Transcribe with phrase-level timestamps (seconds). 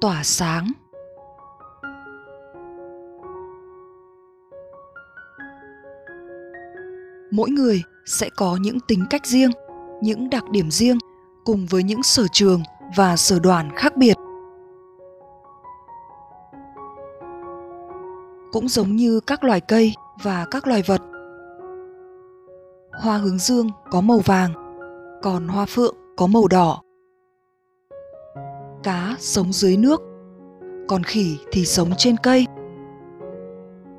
[0.00, 0.72] tỏa sáng.
[7.30, 9.50] Mỗi người sẽ có những tính cách riêng,
[10.02, 10.98] những đặc điểm riêng
[11.44, 12.62] cùng với những sở trường
[12.96, 14.14] và sở đoàn khác biệt.
[18.52, 21.02] Cũng giống như các loài cây và các loài vật.
[23.02, 24.52] Hoa hướng dương có màu vàng,
[25.22, 26.82] còn hoa phượng có màu đỏ
[28.82, 30.02] cá sống dưới nước,
[30.88, 32.46] còn khỉ thì sống trên cây.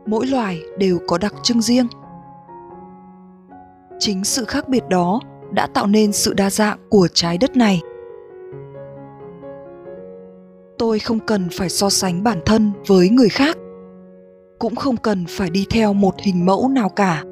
[0.05, 1.87] Mỗi loài đều có đặc trưng riêng.
[3.99, 5.19] Chính sự khác biệt đó
[5.51, 7.81] đã tạo nên sự đa dạng của trái đất này.
[10.77, 13.57] Tôi không cần phải so sánh bản thân với người khác,
[14.59, 17.23] cũng không cần phải đi theo một hình mẫu nào cả.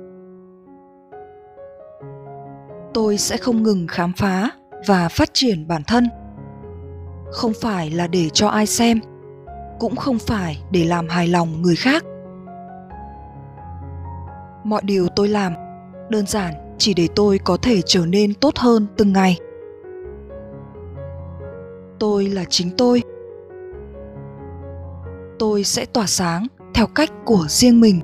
[2.94, 4.50] Tôi sẽ không ngừng khám phá
[4.88, 6.08] và phát triển bản thân
[7.32, 9.00] không phải là để cho ai xem,
[9.80, 12.04] cũng không phải để làm hài lòng người khác.
[14.64, 15.54] Mọi điều tôi làm,
[16.10, 19.38] đơn giản chỉ để tôi có thể trở nên tốt hơn từng ngày.
[22.00, 23.04] Tôi là chính tôi.
[25.40, 28.02] Tôi sẽ tỏa sáng theo cách của riêng mình.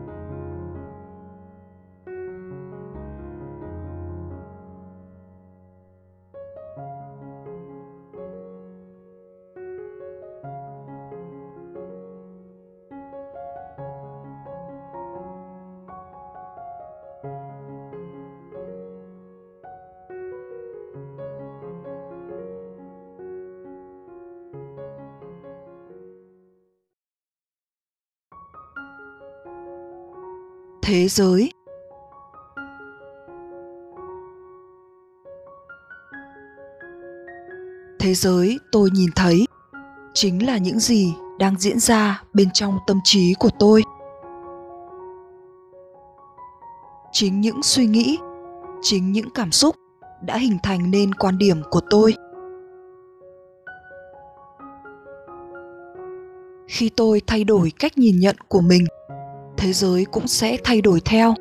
[31.03, 31.51] Thế giới.
[37.99, 39.45] Thế giới, tôi nhìn thấy,
[40.13, 43.83] chính là những gì đang diễn ra bên trong tâm trí của tôi.
[47.11, 48.17] Chính những suy nghĩ,
[48.81, 49.75] chính những cảm xúc
[50.21, 52.13] đã hình thành nên quan điểm của tôi.
[56.67, 58.85] Khi tôi thay đổi cách nhìn nhận của mình
[59.63, 61.33] thế giới cũng sẽ thay đổi theo.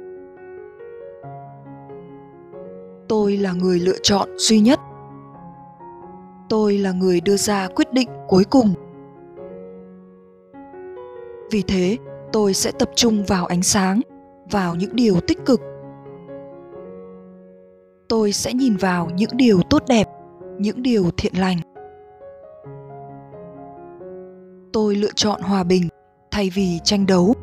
[3.08, 4.80] Tôi là người lựa chọn duy nhất.
[6.48, 8.74] Tôi là người đưa ra quyết định cuối cùng.
[11.50, 11.96] Vì thế,
[12.32, 14.00] tôi sẽ tập trung vào ánh sáng,
[14.50, 15.60] vào những điều tích cực.
[18.08, 20.08] Tôi sẽ nhìn vào những điều tốt đẹp,
[20.58, 21.58] những điều thiện lành.
[24.72, 25.88] Tôi lựa chọn hòa bình
[26.30, 27.34] thay vì tranh đấu.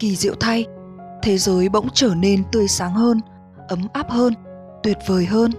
[0.00, 0.66] Kỳ diệu thay.
[1.22, 3.20] Thế giới bỗng trở nên tươi sáng hơn,
[3.68, 4.34] ấm áp hơn,
[4.82, 5.50] tuyệt vời hơn.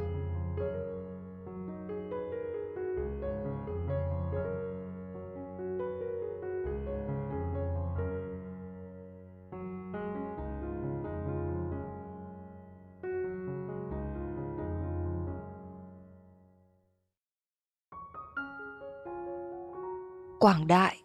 [20.40, 21.01] Quảng đại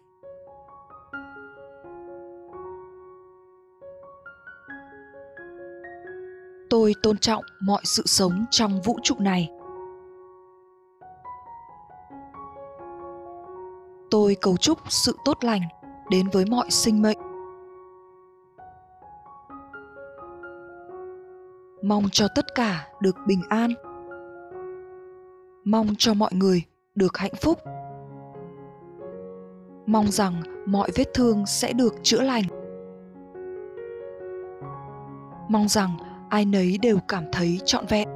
[6.87, 9.49] tôi tôn trọng mọi sự sống trong vũ trụ này.
[14.11, 15.61] Tôi cầu chúc sự tốt lành
[16.09, 17.17] đến với mọi sinh mệnh.
[21.83, 23.73] Mong cho tất cả được bình an.
[25.63, 26.63] Mong cho mọi người
[26.95, 27.59] được hạnh phúc.
[29.85, 32.43] Mong rằng mọi vết thương sẽ được chữa lành.
[35.49, 38.09] Mong rằng ai nấy đều cảm thấy trọn vẹn.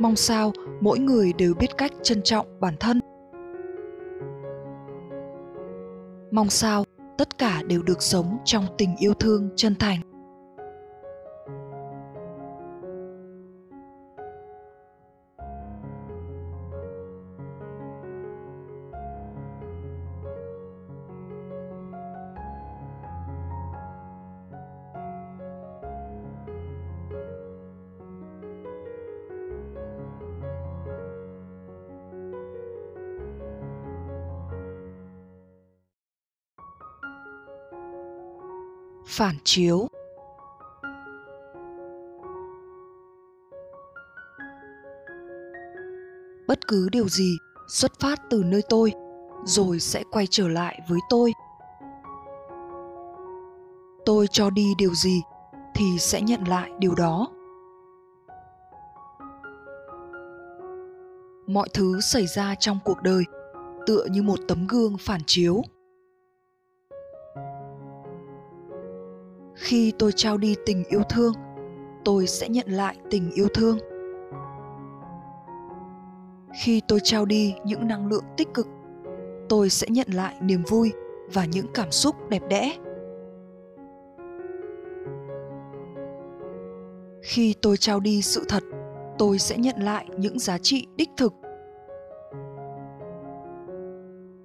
[0.00, 3.00] Mong sao mỗi người đều biết cách trân trọng bản thân.
[6.30, 6.84] Mong sao
[7.18, 10.11] tất cả đều được sống trong tình yêu thương chân thành.
[39.12, 39.88] Phản chiếu.
[46.48, 47.36] Bất cứ điều gì
[47.68, 48.92] xuất phát từ nơi tôi,
[49.44, 51.32] rồi sẽ quay trở lại với tôi.
[54.06, 55.22] Tôi cho đi điều gì
[55.74, 57.28] thì sẽ nhận lại điều đó.
[61.46, 63.24] Mọi thứ xảy ra trong cuộc đời
[63.86, 65.62] tựa như một tấm gương phản chiếu.
[69.62, 71.32] Khi tôi trao đi tình yêu thương,
[72.04, 73.78] tôi sẽ nhận lại tình yêu thương.
[76.62, 78.66] Khi tôi trao đi những năng lượng tích cực,
[79.48, 80.92] tôi sẽ nhận lại niềm vui
[81.32, 82.76] và những cảm xúc đẹp đẽ.
[87.22, 88.62] Khi tôi trao đi sự thật,
[89.18, 91.34] tôi sẽ nhận lại những giá trị đích thực.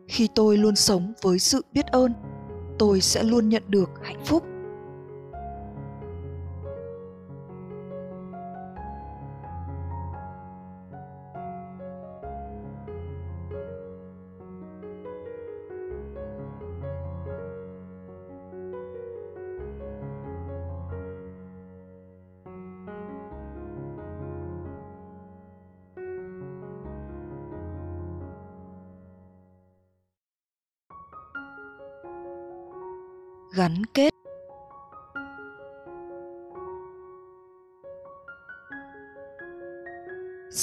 [0.07, 2.13] Khi tôi luôn sống với sự biết ơn,
[2.79, 4.43] tôi sẽ luôn nhận được hạnh phúc.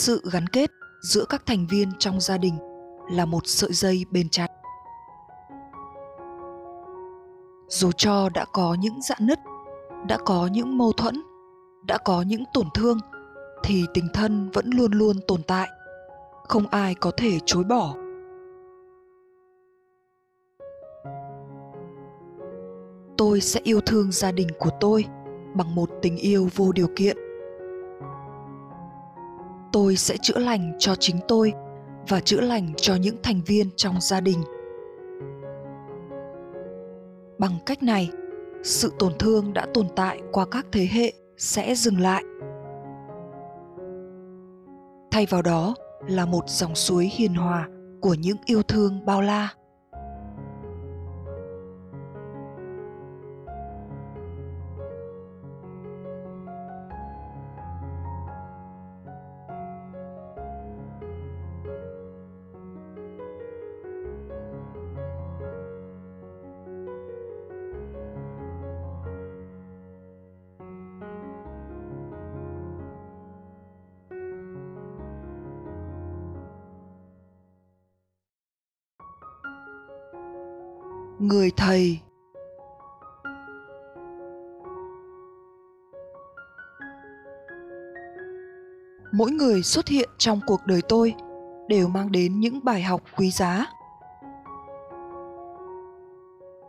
[0.05, 0.71] Sự gắn kết
[1.01, 2.55] giữa các thành viên trong gia đình
[3.11, 4.49] là một sợi dây bền chặt.
[7.69, 9.39] Dù cho đã có những dạn nứt,
[10.09, 11.23] đã có những mâu thuẫn,
[11.87, 12.99] đã có những tổn thương,
[13.63, 15.69] thì tình thân vẫn luôn luôn tồn tại.
[16.49, 17.95] Không ai có thể chối bỏ.
[23.17, 25.05] Tôi sẽ yêu thương gia đình của tôi
[25.55, 27.24] bằng một tình yêu vô điều kiện
[29.75, 31.53] tôi sẽ chữa lành cho chính tôi
[32.09, 34.43] và chữa lành cho những thành viên trong gia đình.
[37.39, 38.11] Bằng cách này,
[38.63, 42.25] sự tổn thương đã tồn tại qua các thế hệ sẽ dừng lại.
[45.11, 45.75] Thay vào đó
[46.09, 47.69] là một dòng suối hiền hòa
[48.01, 49.49] của những yêu thương bao la.
[81.75, 81.99] Thầy
[89.13, 91.15] mỗi người xuất hiện trong cuộc đời tôi
[91.69, 93.67] đều mang đến những bài học quý giá.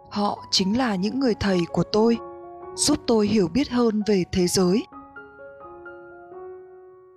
[0.09, 2.17] Họ chính là những người thầy của tôi,
[2.75, 4.85] giúp tôi hiểu biết hơn về thế giới.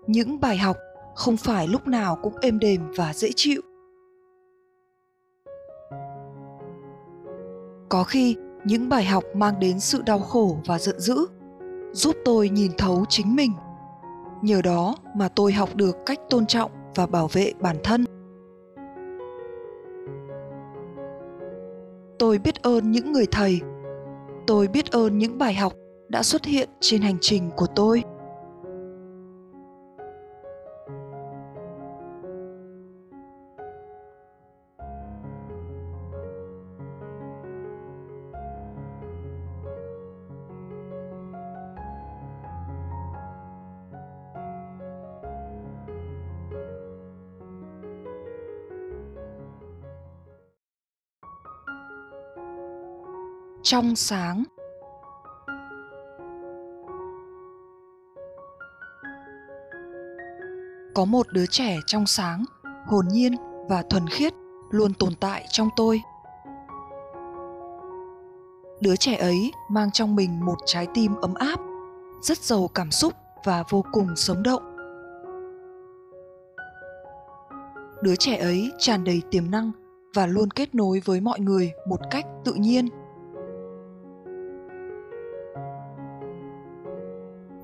[0.07, 0.77] Những bài học
[1.15, 3.63] không phải lúc nào cũng êm đềm và dễ chịu.
[7.89, 11.27] Có khi, những bài học mang đến sự đau khổ và giận dữ,
[11.93, 13.53] giúp tôi nhìn thấu chính mình.
[14.43, 18.05] Nhờ đó mà tôi học được cách tôn trọng và bảo vệ bản thân.
[22.19, 23.61] Tôi biết ơn những người thầy.
[24.47, 25.73] Tôi biết ơn những bài học
[26.09, 28.03] đã xuất hiện trên hành trình của tôi.
[53.71, 54.45] Trong sáng.
[60.95, 62.45] Có một đứa trẻ trong sáng,
[62.87, 63.37] hồn nhiên
[63.69, 64.33] và thuần khiết
[64.71, 66.03] luôn tồn tại trong tôi.
[68.81, 71.61] Đứa trẻ ấy mang trong mình một trái tim ấm áp,
[72.23, 73.13] rất giàu cảm xúc
[73.45, 74.77] và vô cùng sống động.
[78.03, 79.73] Đứa trẻ ấy tràn đầy tiềm năng
[80.15, 82.89] và luôn kết nối với mọi người một cách tự nhiên.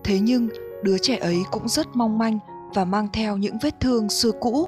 [0.05, 0.49] Thế nhưng,
[0.83, 2.39] đứa trẻ ấy cũng rất mong manh
[2.75, 4.67] và mang theo những vết thương xưa cũ.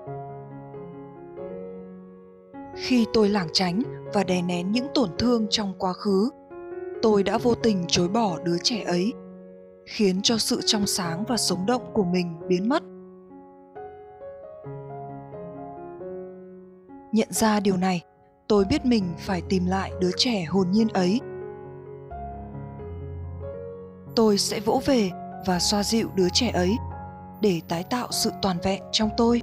[2.76, 3.82] Khi tôi lảng tránh
[4.14, 6.30] và đè nén những tổn thương trong quá khứ,
[7.02, 9.12] tôi đã vô tình chối bỏ đứa trẻ ấy,
[9.86, 12.82] khiến cho sự trong sáng và sống động của mình biến mất.
[17.12, 18.04] Nhận ra điều này,
[18.48, 21.20] tôi biết mình phải tìm lại đứa trẻ hồn nhiên ấy.
[24.16, 25.10] Tôi sẽ vỗ về
[25.46, 26.76] và xoa dịu đứa trẻ ấy,
[27.40, 29.42] để tái tạo sự toàn vẹn trong tôi.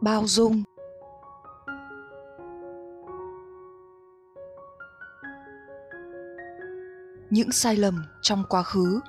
[0.00, 0.67] Bao dung.
[7.30, 9.00] Những sai lầm trong quá khứ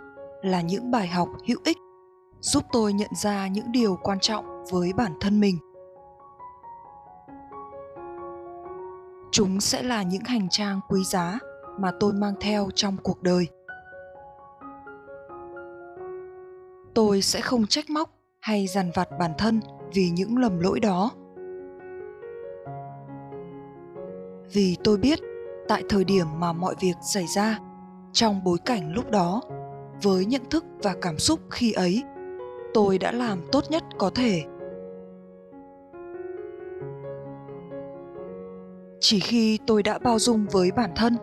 [0.41, 1.77] là những bài học hữu ích,
[2.41, 5.57] giúp tôi nhận ra những điều quan trọng với bản thân mình.
[9.31, 11.39] Chúng sẽ là những hành trang quý giá
[11.79, 13.47] mà tôi mang theo trong cuộc đời.
[16.93, 18.09] Tôi sẽ không trách móc
[18.39, 19.59] hay dằn vặt bản thân
[19.93, 21.11] vì những lầm lỗi đó.
[24.53, 25.19] Vì tôi biết
[25.67, 27.59] tại thời điểm mà mọi việc xảy ra
[28.13, 29.42] trong bối cảnh lúc đó.
[30.01, 32.04] Với nhận thức và cảm xúc khi ấy,
[32.74, 34.44] tôi đã làm tốt nhất có thể.
[39.00, 41.18] Chỉ khi tôi đã bao dung với bản thân,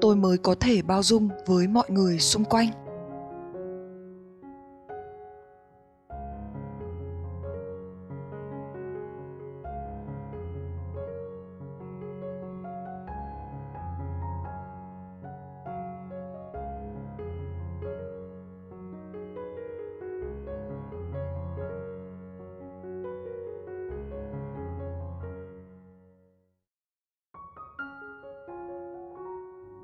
[0.00, 2.68] tôi mới có thể bao dung với mọi người xung quanh.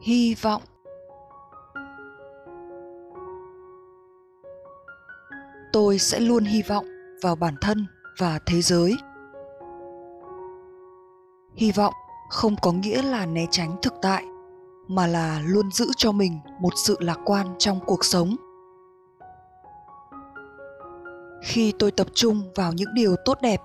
[0.07, 0.63] Hy vọng.
[5.73, 6.87] Tôi sẽ luôn hy vọng
[7.23, 7.87] vào bản thân
[8.19, 8.97] và thế giới.
[11.55, 11.95] Hy vọng
[12.31, 14.25] không có nghĩa là né tránh thực tại,
[14.89, 18.37] mà là luôn giữ cho mình một sự lạc quan trong cuộc sống.
[21.43, 23.61] Khi tôi tập trung vào những điều tốt đẹp,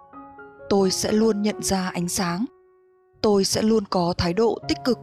[0.69, 2.45] tôi sẽ luôn nhận ra ánh sáng.
[3.21, 4.97] Tôi sẽ luôn có thái độ tích cực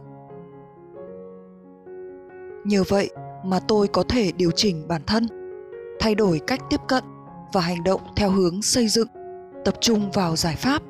[2.63, 3.09] nhờ vậy
[3.43, 5.27] mà tôi có thể điều chỉnh bản thân,
[5.99, 7.03] thay đổi cách tiếp cận
[7.53, 9.07] và hành động theo hướng xây dựng,
[9.65, 10.81] tập trung vào giải pháp.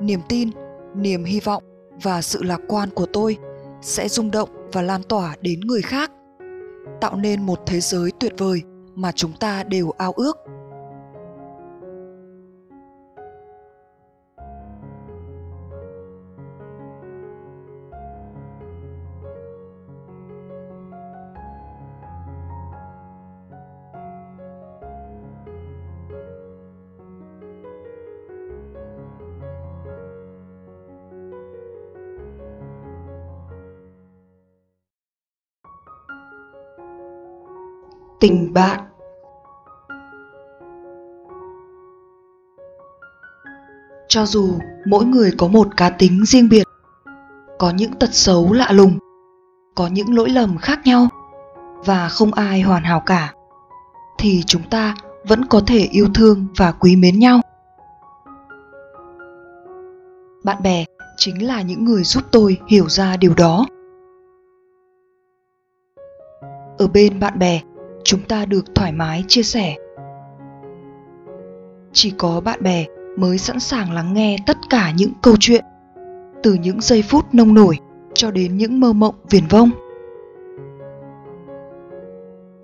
[0.00, 0.50] Niềm tin,
[0.96, 1.62] niềm hy vọng
[2.02, 3.36] và sự lạc quan của tôi
[3.80, 6.10] sẽ rung động và lan tỏa đến người khác,
[7.00, 8.62] tạo nên một thế giới tuyệt vời
[8.94, 10.36] mà chúng ta đều ao ước.
[38.20, 38.80] Tình bạn.
[44.08, 44.54] Cho dù
[44.86, 46.62] mỗi người có một cá tính riêng biệt,
[47.58, 48.98] có những tật xấu lạ lùng,
[49.74, 51.08] có những lỗi lầm khác nhau
[51.84, 53.32] và không ai hoàn hảo cả,
[54.18, 54.94] thì chúng ta
[55.28, 57.40] vẫn có thể yêu thương và quý mến nhau.
[60.44, 60.84] Bạn bè
[61.16, 63.66] chính là những người giúp tôi hiểu ra điều đó.
[66.78, 67.60] Ở bên bạn bè
[68.08, 69.76] chúng ta được thoải mái chia sẻ.
[71.92, 72.86] Chỉ có bạn bè
[73.16, 75.64] mới sẵn sàng lắng nghe tất cả những câu chuyện,
[76.42, 77.78] từ những giây phút nông nổi
[78.14, 79.70] cho đến những mơ mộng viển vông.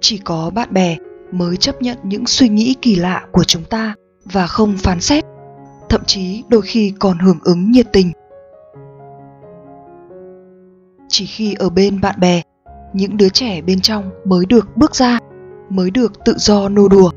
[0.00, 0.96] Chỉ có bạn bè
[1.32, 5.24] mới chấp nhận những suy nghĩ kỳ lạ của chúng ta và không phán xét,
[5.88, 8.12] thậm chí đôi khi còn hưởng ứng nhiệt tình.
[11.08, 12.42] Chỉ khi ở bên bạn bè,
[12.92, 15.18] những đứa trẻ bên trong mới được bước ra
[15.70, 17.10] mới được tự do nô đùa,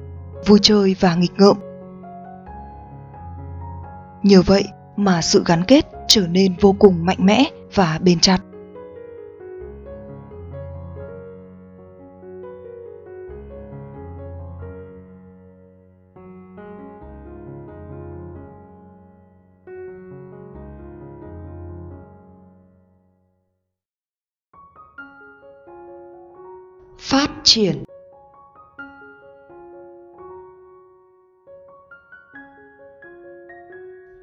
[0.46, 1.58] vui chơi và nghịch ngợm.
[4.24, 4.64] Nhờ vậy
[4.96, 8.38] mà sự gắn kết trở nên vô cùng mạnh mẽ và bền chặt.
[27.00, 27.84] Phát triển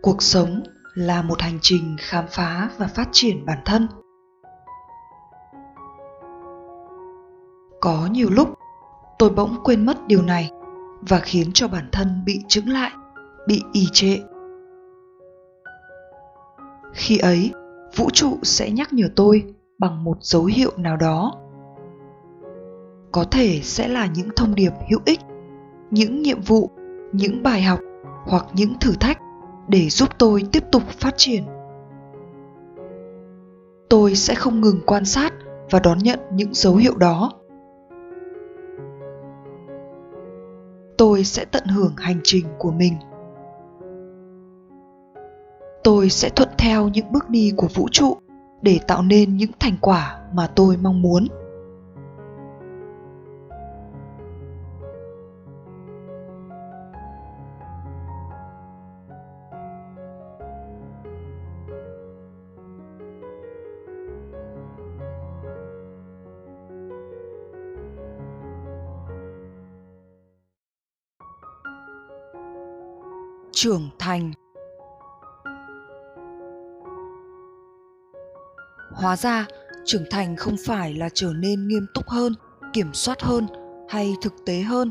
[0.05, 0.63] cuộc sống
[0.95, 3.89] là một hành trình khám phá và phát triển bản thân.
[7.81, 8.55] Có nhiều lúc,
[9.19, 10.51] tôi bỗng quên mất điều này
[11.01, 12.91] và khiến cho bản thân bị chững lại,
[13.49, 14.19] bị ì trệ.
[16.93, 17.53] Khi ấy,
[17.97, 21.35] vũ trụ sẽ nhắc nhở tôi bằng một dấu hiệu nào đó.
[23.13, 25.21] Có thể sẽ là những thông điệp hữu ích,
[25.91, 26.71] những nhiệm vụ,
[27.13, 27.81] những bài học
[28.27, 29.19] hoặc những thử thách
[29.69, 31.45] để giúp tôi tiếp tục phát triển.
[33.89, 35.33] Tôi sẽ không ngừng quan sát
[35.71, 37.33] và đón nhận những dấu hiệu đó.
[40.99, 42.95] Tôi sẽ tận hưởng hành trình của mình.
[45.85, 48.17] Tôi sẽ thuận theo những bước đi của vũ trụ
[48.63, 51.27] để tạo nên những thành quả mà tôi mong muốn.
[73.65, 74.33] Trưởng thành.
[78.93, 79.47] Hóa ra,
[79.85, 82.35] trưởng thành không phải là trở nên nghiêm túc hơn,
[82.73, 83.47] kiểm soát hơn
[83.89, 84.91] hay thực tế hơn.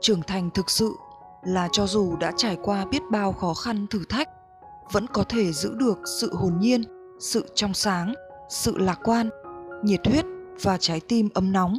[0.00, 0.92] Trưởng thành thực sự
[1.42, 4.28] là cho dù đã trải qua biết bao khó khăn thử thách,
[4.92, 6.82] vẫn có thể giữ được sự hồn nhiên,
[7.20, 8.14] sự trong sáng,
[8.48, 9.30] sự lạc quan,
[9.82, 10.24] nhiệt huyết
[10.62, 11.78] và trái tim ấm nóng.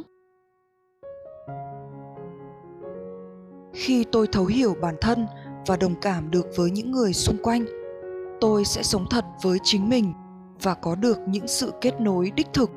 [3.74, 5.26] Khi tôi thấu hiểu bản thân
[5.66, 7.64] và đồng cảm được với những người xung quanh.
[8.40, 10.12] Tôi sẽ sống thật với chính mình
[10.62, 12.70] và có được những sự kết nối đích thực.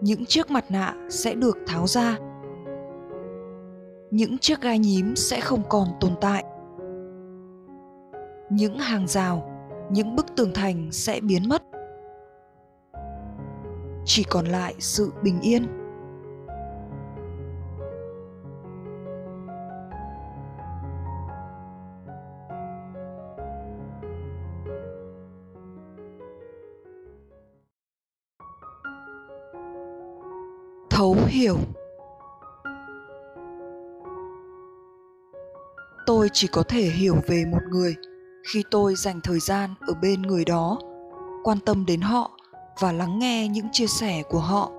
[0.00, 2.18] Những chiếc mặt nạ sẽ được tháo ra.
[4.10, 6.44] Những chiếc gai nhím sẽ không còn tồn tại.
[8.50, 9.50] Những hàng rào,
[9.90, 11.62] những bức tường thành sẽ biến mất.
[14.04, 15.81] Chỉ còn lại sự bình yên.
[31.42, 31.58] Hiểu.
[36.06, 37.96] Tôi chỉ có thể hiểu về một người
[38.52, 40.78] khi tôi dành thời gian ở bên người đó,
[41.44, 42.30] quan tâm đến họ
[42.80, 44.70] và lắng nghe những chia sẻ của họ.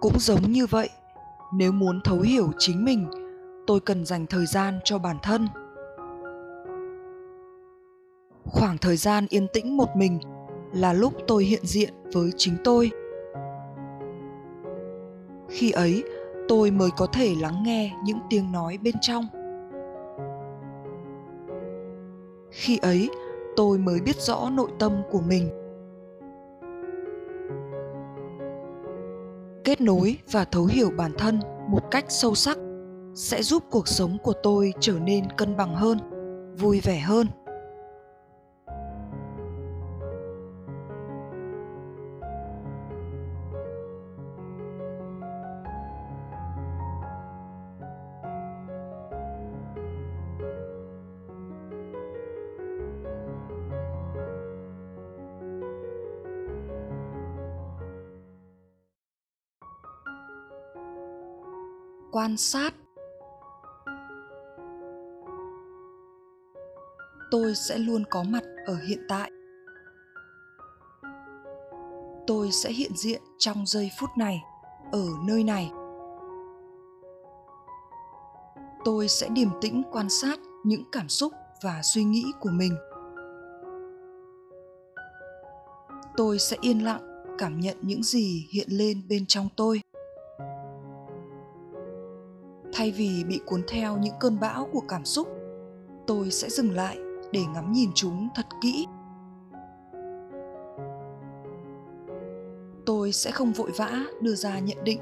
[0.00, 0.88] Cũng giống như vậy,
[1.52, 3.10] nếu muốn thấu hiểu chính mình,
[3.66, 5.48] tôi cần dành thời gian cho bản thân.
[8.44, 10.18] Khoảng thời gian yên tĩnh một mình
[10.74, 12.90] là lúc tôi hiện diện với chính tôi.
[15.48, 16.04] Khi ấy,
[16.48, 19.26] tôi mới có thể lắng nghe những tiếng nói bên trong.
[22.50, 23.10] Khi ấy,
[23.56, 25.50] tôi mới biết rõ nội tâm của mình.
[29.64, 32.58] Kết nối và thấu hiểu bản thân một cách sâu sắc
[33.14, 35.98] sẽ giúp cuộc sống của tôi trở nên cân bằng hơn,
[36.56, 37.26] vui vẻ hơn.
[62.14, 62.74] Quan sát.
[67.30, 69.30] Tôi sẽ luôn có mặt ở hiện tại.
[72.26, 74.42] Tôi sẽ hiện diện trong giây phút này,
[74.92, 75.70] ở nơi này.
[78.84, 82.76] Tôi sẽ điềm tĩnh quan sát những cảm xúc và suy nghĩ của mình.
[86.16, 89.80] Tôi sẽ yên lặng cảm nhận những gì hiện lên bên trong tôi
[92.84, 95.28] thay vì bị cuốn theo những cơn bão của cảm xúc,
[96.06, 96.98] tôi sẽ dừng lại
[97.32, 98.86] để ngắm nhìn chúng thật kỹ.
[102.86, 105.00] Tôi sẽ không vội vã đưa ra nhận định.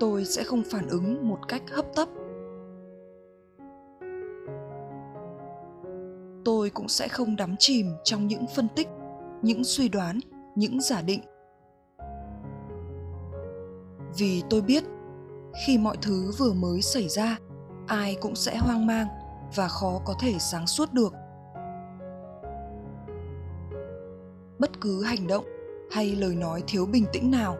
[0.00, 2.08] Tôi sẽ không phản ứng một cách hấp tấp.
[6.44, 8.88] Tôi cũng sẽ không đắm chìm trong những phân tích,
[9.42, 10.20] những suy đoán,
[10.54, 11.20] những giả định.
[14.18, 14.84] Vì tôi biết
[15.64, 17.38] khi mọi thứ vừa mới xảy ra,
[17.86, 19.06] ai cũng sẽ hoang mang
[19.54, 21.12] và khó có thể sáng suốt được.
[24.58, 25.44] Bất cứ hành động
[25.90, 27.56] hay lời nói thiếu bình tĩnh nào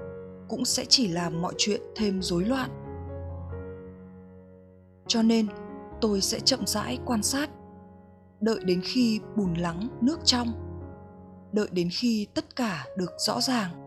[0.48, 2.70] cũng sẽ chỉ làm mọi chuyện thêm rối loạn.
[5.06, 5.46] Cho nên,
[6.00, 7.50] tôi sẽ chậm rãi quan sát,
[8.40, 10.52] đợi đến khi bùn lắng nước trong,
[11.52, 13.85] đợi đến khi tất cả được rõ ràng.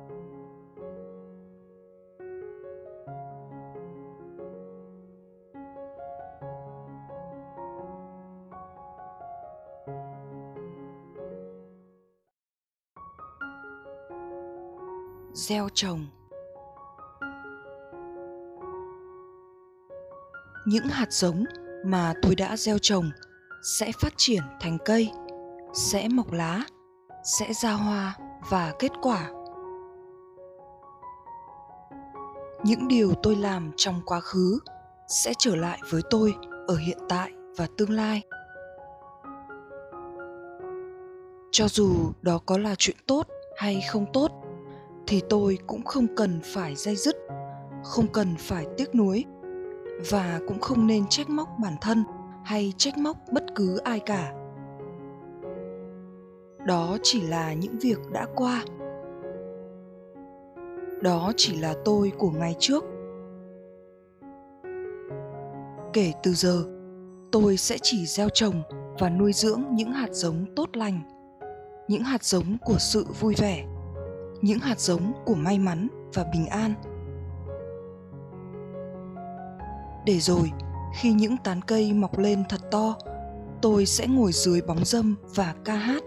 [15.50, 16.06] Gieo trồng.
[20.66, 21.44] Những hạt giống
[21.86, 23.12] mà tôi đã gieo trồng
[23.80, 25.12] sẽ phát triển thành cây,
[25.74, 26.64] sẽ mọc lá,
[27.24, 28.18] sẽ ra hoa
[28.50, 29.30] và kết quả.
[32.64, 34.60] Những điều tôi làm trong quá khứ
[35.08, 36.36] sẽ trở lại với tôi
[36.68, 38.22] ở hiện tại và tương lai.
[41.52, 44.49] Cho dù đó có là chuyện tốt hay không tốt
[45.10, 47.16] thì tôi cũng không cần phải dây dứt,
[47.84, 49.26] không cần phải tiếc nuối
[50.12, 52.04] và cũng không nên trách móc bản thân
[52.46, 54.34] hay trách móc bất cứ ai cả.
[56.66, 58.64] Đó chỉ là những việc đã qua.
[61.02, 62.84] Đó chỉ là tôi của ngày trước.
[65.94, 66.64] Kể từ giờ,
[67.32, 68.62] tôi sẽ chỉ gieo trồng
[69.00, 71.02] và nuôi dưỡng những hạt giống tốt lành,
[71.88, 73.66] những hạt giống của sự vui vẻ
[74.42, 76.74] những hạt giống của may mắn và bình an.
[80.06, 80.52] Để rồi,
[80.96, 82.96] khi những tán cây mọc lên thật to,
[83.62, 86.04] tôi sẽ ngồi dưới bóng dâm và ca hát.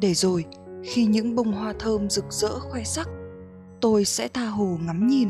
[0.00, 0.44] Để rồi,
[0.84, 3.08] khi những bông hoa thơm rực rỡ khoe sắc,
[3.80, 5.28] tôi sẽ tha hồ ngắm nhìn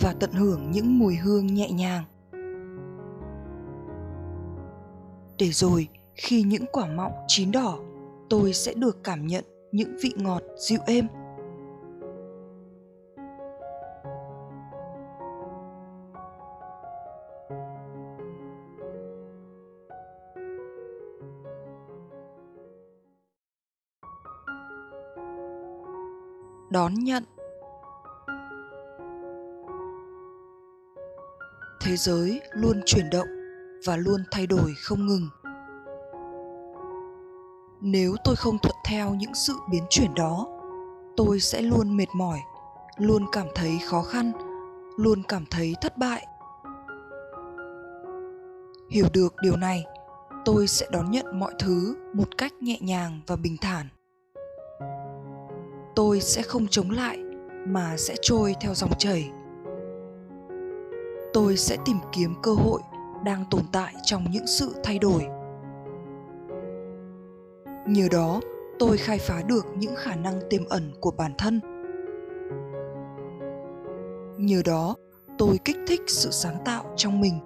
[0.00, 2.04] và tận hưởng những mùi hương nhẹ nhàng.
[5.38, 7.78] Để rồi, khi những quả mọng chín đỏ,
[8.30, 11.06] tôi sẽ được cảm nhận những vị ngọt dịu êm.
[26.70, 27.24] Đón nhận.
[31.80, 33.26] Thế giới luôn chuyển động
[33.86, 35.28] và luôn thay đổi không ngừng
[37.84, 40.46] nếu tôi không thuận theo những sự biến chuyển đó,
[41.16, 42.38] tôi sẽ luôn mệt mỏi,
[42.96, 44.32] luôn cảm thấy khó khăn,
[44.96, 46.26] luôn cảm thấy thất bại.
[48.90, 49.84] Hiểu được điều này,
[50.44, 53.88] tôi sẽ đón nhận mọi thứ một cách nhẹ nhàng và bình thản.
[55.94, 57.18] Tôi sẽ không chống lại,
[57.66, 59.30] mà sẽ trôi theo dòng chảy.
[61.32, 62.80] Tôi sẽ tìm kiếm cơ hội
[63.24, 65.41] đang tồn tại trong những sự thay đổi
[67.86, 68.40] nhờ đó,
[68.78, 71.60] tôi khai phá được những khả năng tiềm ẩn của bản thân.
[74.38, 74.96] Nhờ đó,
[75.38, 77.38] tôi kích thích sự sáng tạo trong mình.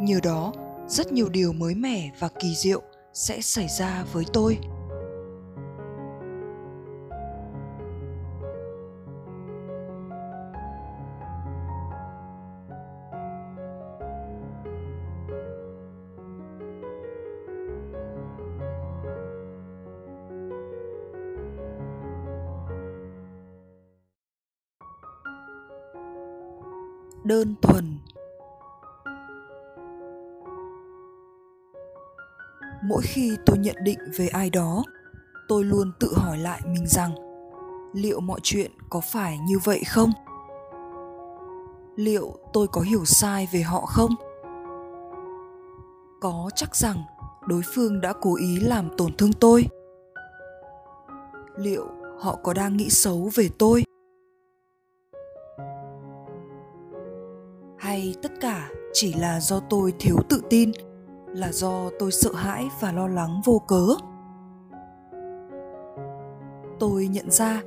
[0.00, 0.52] Nhờ đó,
[0.86, 4.58] rất nhiều điều mới mẻ và kỳ diệu sẽ xảy ra với tôi.
[27.30, 27.98] Đơn thuần.
[32.82, 34.82] Mỗi khi tôi nhận định về ai đó,
[35.48, 37.14] tôi luôn tự hỏi lại mình rằng,
[37.92, 40.12] liệu mọi chuyện có phải như vậy không?
[41.96, 44.14] Liệu tôi có hiểu sai về họ không?
[46.20, 47.02] Có chắc rằng
[47.46, 49.64] đối phương đã cố ý làm tổn thương tôi?
[51.56, 51.86] Liệu
[52.20, 53.84] họ có đang nghĩ xấu về tôi?
[58.22, 60.72] Tất cả chỉ là do tôi thiếu tự tin,
[61.26, 63.86] là do tôi sợ hãi và lo lắng vô cớ.
[66.78, 67.62] Tôi nhận ra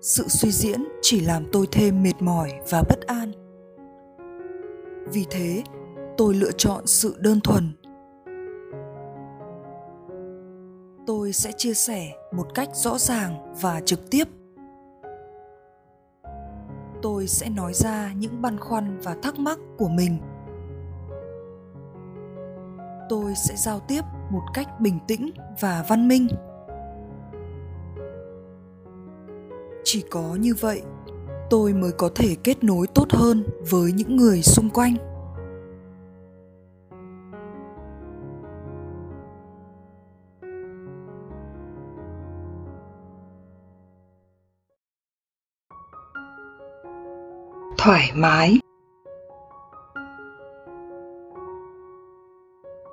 [0.00, 3.32] sự suy diễn chỉ làm tôi thêm mệt mỏi và bất an.
[5.12, 5.62] Vì thế,
[6.16, 7.72] tôi lựa chọn sự đơn thuần.
[11.06, 14.24] Tôi sẽ chia sẻ một cách rõ ràng và trực tiếp
[17.02, 20.18] tôi sẽ nói ra những băn khoăn và thắc mắc của mình.
[23.08, 25.30] Tôi sẽ giao tiếp một cách bình tĩnh
[25.60, 26.28] và văn minh.
[29.84, 30.82] Chỉ có như vậy,
[31.50, 34.96] tôi mới có thể kết nối tốt hơn với những người xung quanh.
[47.88, 48.58] Thoải mái.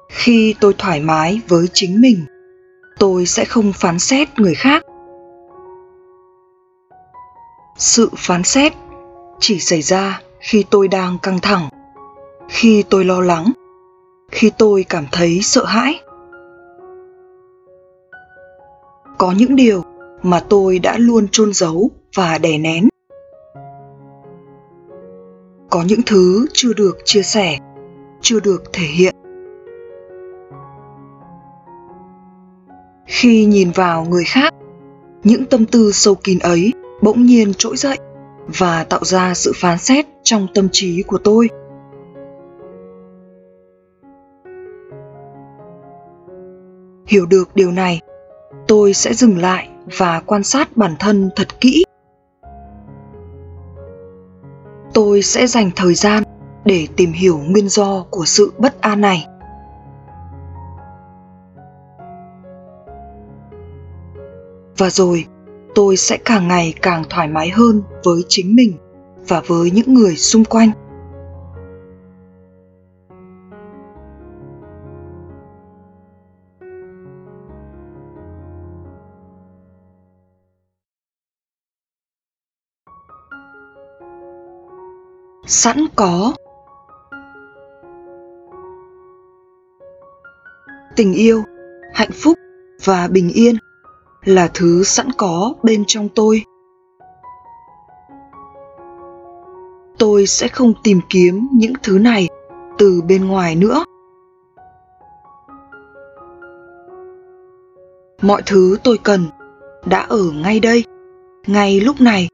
[0.10, 2.26] Khi tôi thoải mái với chính mình,
[3.00, 4.84] tôi sẽ không phán xét người khác.
[7.78, 8.74] Sự phán xét
[9.40, 11.70] chỉ xảy ra khi tôi đang căng thẳng,
[12.50, 13.52] khi tôi lo lắng,
[14.32, 16.00] khi tôi cảm thấy sợ hãi.
[19.18, 19.84] Có những điều
[20.24, 22.90] mà tôi đã luôn chôn giấu và đè nén
[25.76, 27.58] có những thứ chưa được chia sẻ,
[28.22, 29.16] chưa được thể hiện.
[33.08, 34.54] Khi nhìn vào người khác,
[35.24, 37.98] những tâm tư sâu kín ấy bỗng nhiên trỗi dậy
[38.60, 41.50] và tạo ra sự phán xét trong tâm trí của tôi.
[47.08, 48.02] Hiểu được điều này,
[48.68, 51.84] tôi sẽ dừng lại và quan sát bản thân thật kỹ
[54.96, 56.24] tôi sẽ dành thời gian
[56.66, 59.26] để tìm hiểu nguyên do của sự bất an này.
[64.78, 65.26] Và rồi,
[65.76, 68.74] tôi sẽ càng ngày càng thoải mái hơn với chính mình
[69.28, 70.72] và với những người xung quanh.
[85.56, 86.34] Sẵn có.
[90.96, 91.44] Tình yêu,
[91.94, 92.38] hạnh phúc
[92.84, 93.56] và bình yên
[94.26, 96.44] là thứ sẵn có bên trong tôi.
[99.98, 102.30] Tôi sẽ không tìm kiếm những thứ này
[102.78, 103.86] từ bên ngoài nữa.
[108.22, 109.26] Mọi thứ tôi cần
[109.86, 110.84] đã ở ngay đây,
[111.48, 112.28] ngay lúc này.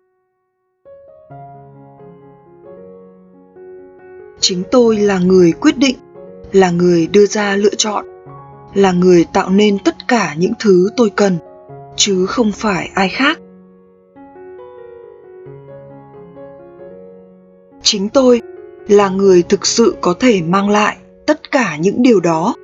[4.41, 5.95] Chính tôi là người quyết định,
[6.51, 8.05] là người đưa ra lựa chọn,
[8.73, 11.37] là người tạo nên tất cả những thứ tôi cần,
[11.95, 13.39] chứ không phải ai khác.
[17.81, 18.41] Chính tôi
[18.87, 22.55] là người thực sự có thể mang lại tất cả những điều đó.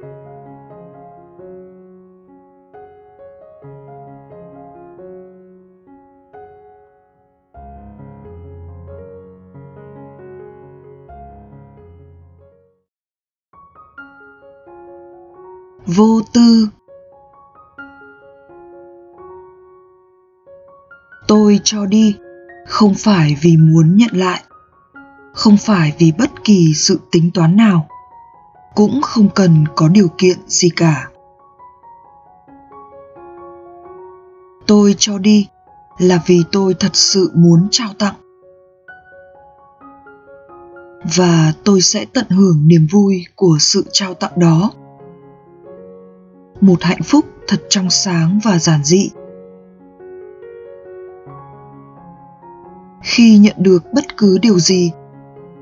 [15.88, 16.68] Vô tư.
[21.28, 22.16] Tôi cho đi,
[22.68, 24.44] không phải vì muốn nhận lại,
[25.34, 27.88] không phải vì bất kỳ sự tính toán nào,
[28.76, 31.10] cũng không cần có điều kiện gì cả.
[34.68, 35.48] Tôi cho đi
[35.98, 38.16] là vì tôi thật sự muốn trao tặng.
[41.18, 44.72] Và tôi sẽ tận hưởng niềm vui của sự trao tặng đó
[46.62, 49.10] một hạnh phúc thật trong sáng và giản dị.
[53.04, 54.92] Khi nhận được bất cứ điều gì,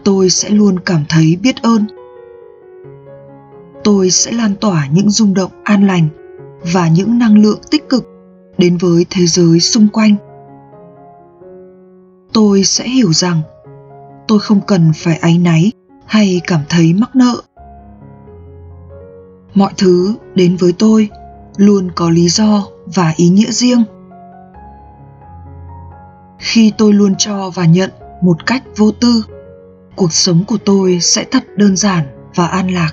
[0.03, 1.86] tôi sẽ luôn cảm thấy biết ơn.
[3.84, 6.08] Tôi sẽ lan tỏa những rung động an lành
[6.73, 8.10] và những năng lượng tích cực
[8.58, 10.15] đến với thế giới xung quanh.
[12.34, 13.41] Tôi sẽ hiểu rằng
[14.27, 15.71] tôi không cần phải áy náy
[16.05, 17.41] hay cảm thấy mắc nợ
[19.55, 21.09] mọi thứ đến với tôi
[21.57, 23.83] luôn có lý do và ý nghĩa riêng.
[26.39, 27.89] Khi tôi luôn cho và nhận
[28.21, 29.25] một cách vô tư,
[29.95, 32.91] cuộc sống của tôi sẽ thật đơn giản và an lạc.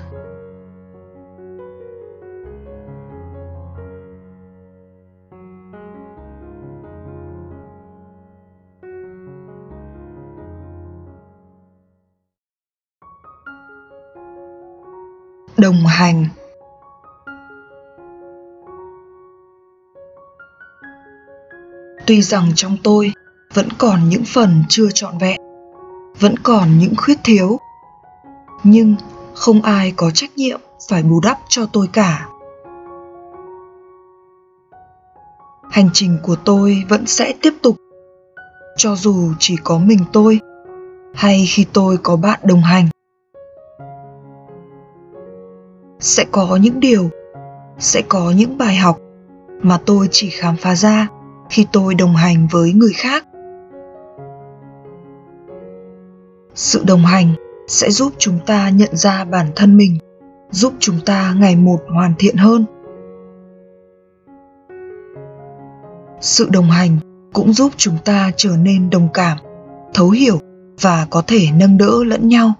[15.57, 16.25] Đồng hành.
[22.05, 23.13] Tuy rằng trong tôi
[23.53, 25.41] vẫn còn những phần chưa trọn vẹn,
[26.19, 27.59] vẫn còn những khuyết thiếu,
[28.63, 28.95] nhưng
[29.33, 32.27] không ai có trách nhiệm phải bù đắp cho tôi cả.
[35.71, 37.75] Hành trình của tôi vẫn sẽ tiếp tục,
[38.77, 40.39] cho dù chỉ có mình tôi
[41.13, 42.87] hay khi tôi có bạn đồng hành.
[45.99, 47.09] Sẽ có những điều,
[47.79, 48.99] sẽ có những bài học
[49.61, 51.07] mà tôi chỉ khám phá ra
[51.53, 53.25] khi tôi đồng hành với người khác.
[56.55, 57.33] Sự đồng hành
[57.67, 59.97] sẽ giúp chúng ta nhận ra bản thân mình,
[60.51, 62.65] giúp chúng ta ngày một hoàn thiện hơn.
[66.21, 66.97] Sự đồng hành
[67.33, 69.37] cũng giúp chúng ta trở nên đồng cảm,
[69.93, 70.37] thấu hiểu
[70.81, 72.53] và có thể nâng đỡ lẫn nhau.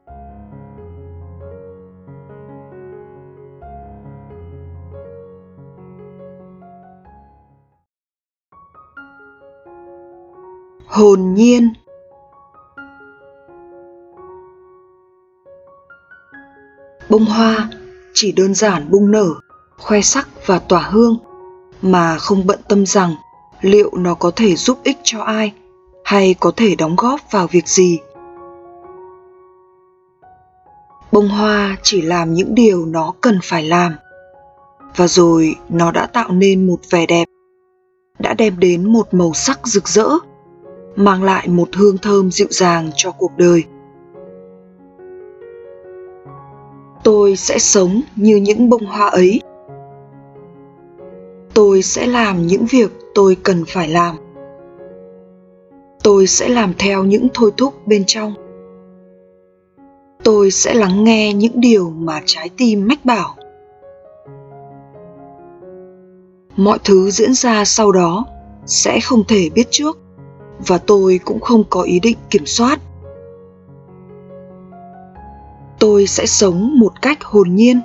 [10.86, 11.74] Hồn nhiên.
[17.10, 17.70] Bông hoa
[18.14, 19.28] chỉ đơn giản bung nở,
[19.78, 21.18] khoe sắc và tỏa hương,
[21.82, 23.16] mà không bận tâm rằng
[23.62, 25.54] liệu nó có thể giúp ích cho ai
[26.04, 28.00] hay có thể đóng góp vào việc gì.
[31.12, 33.94] Bông hoa chỉ làm những điều nó cần phải làm,
[34.96, 37.26] và rồi nó đã tạo nên một vẻ đẹp,
[38.20, 40.10] đã đem đến một màu sắc rực rỡ
[40.96, 43.64] mang lại một hương thơm dịu dàng cho cuộc đời.
[47.04, 49.42] Tôi sẽ sống như những bông hoa ấy.
[51.54, 54.16] Tôi sẽ làm những việc tôi cần phải làm.
[56.04, 58.34] Tôi sẽ làm theo những thôi thúc bên trong.
[60.24, 63.36] Tôi sẽ lắng nghe những điều mà trái tim mách bảo.
[66.56, 68.26] Mọi thứ diễn ra sau đó
[68.66, 70.03] sẽ không thể biết trước
[70.60, 72.80] và tôi cũng không có ý định kiểm soát.
[75.80, 77.82] Tôi sẽ sống một cách hồn nhiên.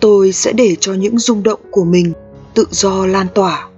[0.00, 2.12] Tôi sẽ để cho những rung động của mình
[2.54, 3.68] tự do lan tỏa.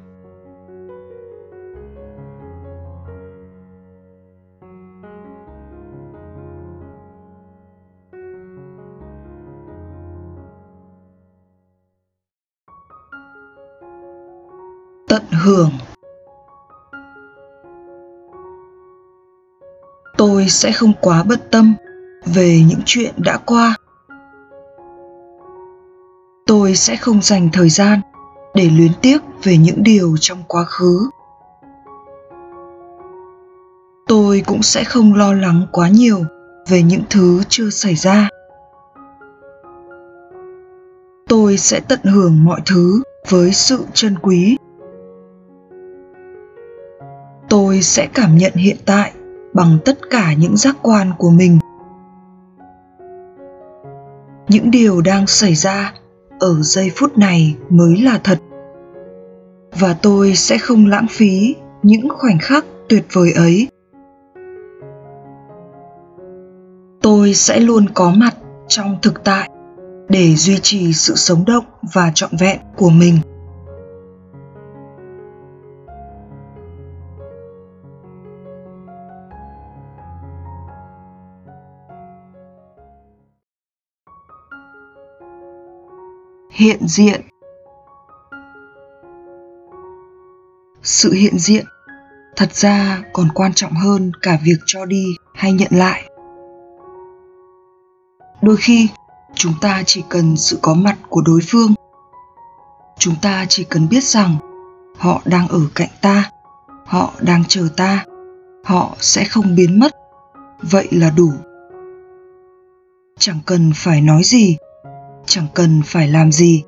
[15.08, 15.70] Tận hưởng
[20.50, 21.74] tôi sẽ không quá bận tâm
[22.24, 23.76] về những chuyện đã qua.
[26.46, 28.00] Tôi sẽ không dành thời gian
[28.54, 31.10] để luyến tiếc về những điều trong quá khứ.
[34.06, 36.18] Tôi cũng sẽ không lo lắng quá nhiều
[36.68, 38.28] về những thứ chưa xảy ra.
[41.28, 44.56] Tôi sẽ tận hưởng mọi thứ với sự chân quý.
[47.48, 49.12] Tôi sẽ cảm nhận hiện tại
[49.54, 51.58] bằng tất cả những giác quan của mình.
[54.48, 55.94] Những điều đang xảy ra
[56.38, 58.38] ở giây phút này mới là thật.
[59.78, 63.68] Và tôi sẽ không lãng phí những khoảnh khắc tuyệt vời ấy.
[67.02, 68.34] Tôi sẽ luôn có mặt
[68.68, 69.50] trong thực tại
[70.08, 73.18] để duy trì sự sống động và trọn vẹn của mình.
[86.60, 87.20] Hiện diện.
[90.82, 91.64] Sự hiện diện
[92.36, 96.10] thật ra còn quan trọng hơn cả việc cho đi hay nhận lại.
[98.42, 98.88] Đôi khi,
[99.34, 101.74] chúng ta chỉ cần sự có mặt của đối phương.
[102.98, 104.36] Chúng ta chỉ cần biết rằng
[104.98, 106.30] họ đang ở cạnh ta,
[106.86, 108.04] họ đang chờ ta,
[108.64, 109.92] họ sẽ không biến mất.
[110.62, 111.32] Vậy là đủ.
[113.18, 114.56] Chẳng cần phải nói gì
[115.26, 116.62] chẳng cần phải làm gì.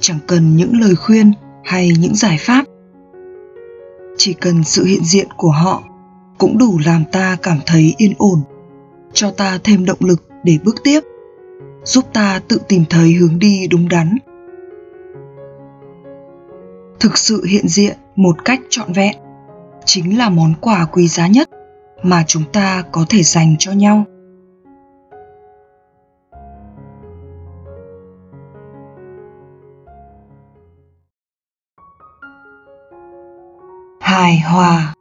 [0.00, 1.32] Chẳng cần những lời khuyên
[1.64, 2.64] hay những giải pháp.
[4.16, 5.82] Chỉ cần sự hiện diện của họ
[6.38, 8.40] cũng đủ làm ta cảm thấy yên ổn,
[9.12, 11.00] cho ta thêm động lực để bước tiếp,
[11.84, 14.16] giúp ta tự tìm thấy hướng đi đúng đắn.
[17.00, 19.16] Thực sự hiện diện một cách trọn vẹn
[19.84, 21.50] chính là món quà quý giá nhất
[22.02, 24.04] mà chúng ta có thể dành cho nhau.
[34.20, 34.94] Hài hòa.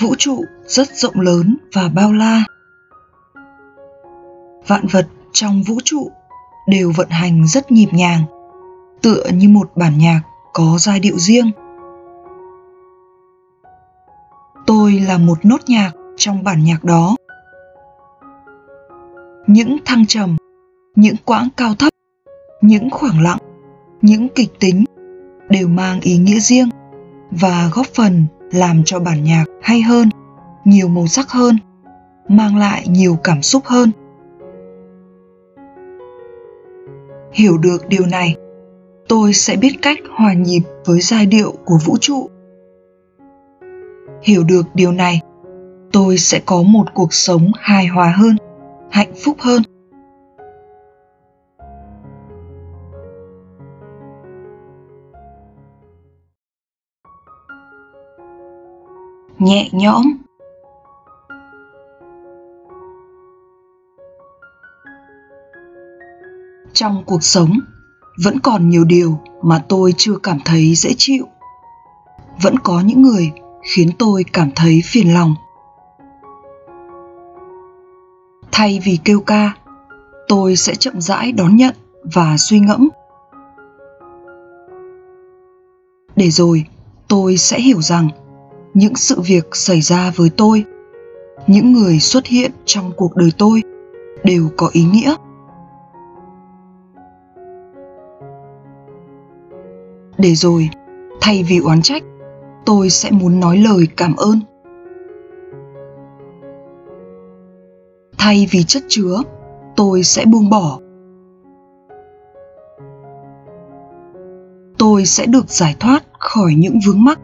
[0.00, 2.44] Vũ trụ rất rộng lớn và bao la.
[4.66, 6.10] Vạn vật trong vũ trụ
[6.68, 8.22] đều vận hành rất nhịp nhàng,
[9.02, 10.20] tựa như một bản nhạc
[10.52, 11.50] có giai điệu riêng.
[14.66, 17.16] Tôi là một nốt nhạc trong bản nhạc đó.
[19.46, 20.36] Những thăng trầm,
[20.94, 21.92] những quãng cao thấp,
[22.60, 23.38] những khoảng lặng
[24.06, 24.84] những kịch tính
[25.48, 26.68] đều mang ý nghĩa riêng
[27.30, 30.10] và góp phần làm cho bản nhạc hay hơn,
[30.64, 31.58] nhiều màu sắc hơn,
[32.28, 33.90] mang lại nhiều cảm xúc hơn.
[37.32, 38.36] Hiểu được điều này,
[39.08, 42.30] tôi sẽ biết cách hòa nhịp với giai điệu của vũ trụ.
[44.22, 45.20] Hiểu được điều này,
[45.92, 48.36] tôi sẽ có một cuộc sống hài hòa hơn,
[48.90, 49.62] hạnh phúc hơn.
[59.38, 60.04] Nhẹ nhõm.
[66.72, 67.58] Trong cuộc sống,
[68.24, 71.26] vẫn còn nhiều điều mà tôi chưa cảm thấy dễ chịu.
[72.42, 73.32] Vẫn có những người
[73.62, 75.34] khiến tôi cảm thấy phiền lòng.
[78.52, 79.52] Thay vì kêu ca,
[80.28, 81.74] tôi sẽ chậm rãi đón nhận
[82.14, 82.88] và suy ngẫm.
[86.16, 86.64] Để rồi,
[87.08, 88.08] tôi sẽ hiểu rằng
[88.76, 90.64] những sự việc xảy ra với tôi.
[91.46, 93.62] Những người xuất hiện trong cuộc đời tôi
[94.24, 95.14] đều có ý nghĩa.
[100.18, 100.68] Để rồi,
[101.20, 102.02] thay vì oán trách,
[102.66, 104.40] tôi sẽ muốn nói lời cảm ơn.
[108.18, 109.22] Thay vì chất chứa,
[109.76, 110.78] tôi sẽ buông bỏ.
[114.78, 117.20] Tôi sẽ được giải thoát khỏi những vướng mắc.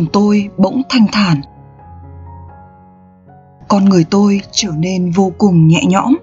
[0.00, 1.40] Hồn tôi bỗng thanh thản.
[3.68, 6.14] Con người tôi trở nên vô cùng nhẹ nhõm.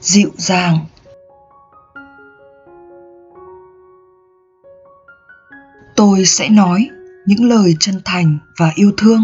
[0.00, 0.78] Dịu dàng.
[5.96, 6.88] Tôi sẽ nói
[7.26, 9.20] những lời chân thành và yêu thương.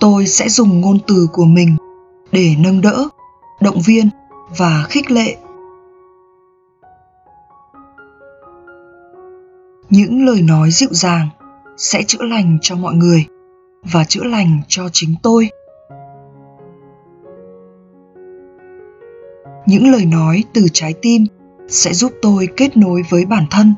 [0.00, 1.76] Tôi sẽ dùng ngôn từ của mình
[2.32, 3.08] để nâng đỡ,
[3.60, 4.10] động viên
[4.58, 5.36] và khích lệ.
[9.90, 11.28] Những lời nói dịu dàng
[11.76, 13.26] sẽ chữa lành cho mọi người
[13.92, 15.48] và chữa lành cho chính tôi.
[19.66, 21.26] Những lời nói từ trái tim
[21.68, 23.74] sẽ giúp tôi kết nối với bản thân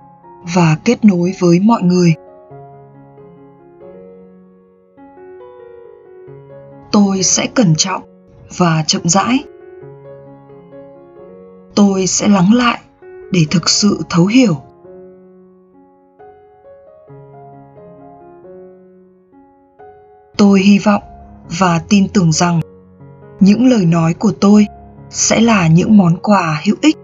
[0.54, 2.14] và kết nối với mọi người.
[6.92, 8.02] Tôi sẽ cẩn trọng
[8.58, 9.44] và chậm rãi.
[11.74, 12.80] Tôi sẽ lắng lại
[13.32, 14.56] để thực sự thấu hiểu.
[20.36, 21.02] Tôi hy vọng
[21.58, 22.60] và tin tưởng rằng
[23.40, 24.66] những lời nói của tôi
[25.10, 26.96] sẽ là những món quà hữu ích.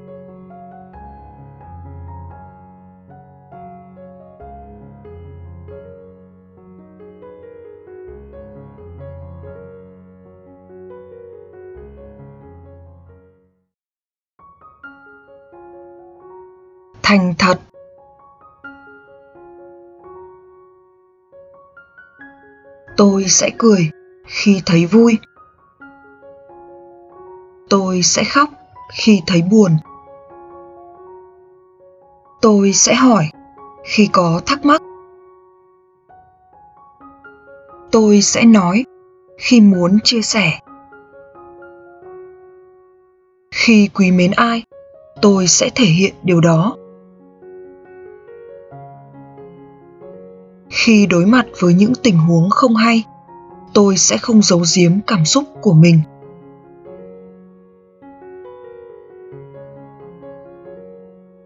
[22.97, 23.91] Tôi sẽ cười
[24.27, 25.19] khi thấy vui.
[27.71, 28.49] Tôi sẽ khóc
[28.93, 29.71] khi thấy buồn.
[32.43, 33.29] Tôi sẽ hỏi
[33.85, 34.83] khi có thắc mắc.
[37.93, 38.85] Tôi sẽ nói
[39.39, 40.61] khi muốn chia sẻ.
[43.51, 44.63] Khi quý mến ai,
[45.23, 46.77] tôi sẽ thể hiện điều đó.
[50.85, 53.05] Khi đối mặt với những tình huống không hay,
[53.75, 56.01] tôi sẽ không giấu giếm cảm xúc của mình.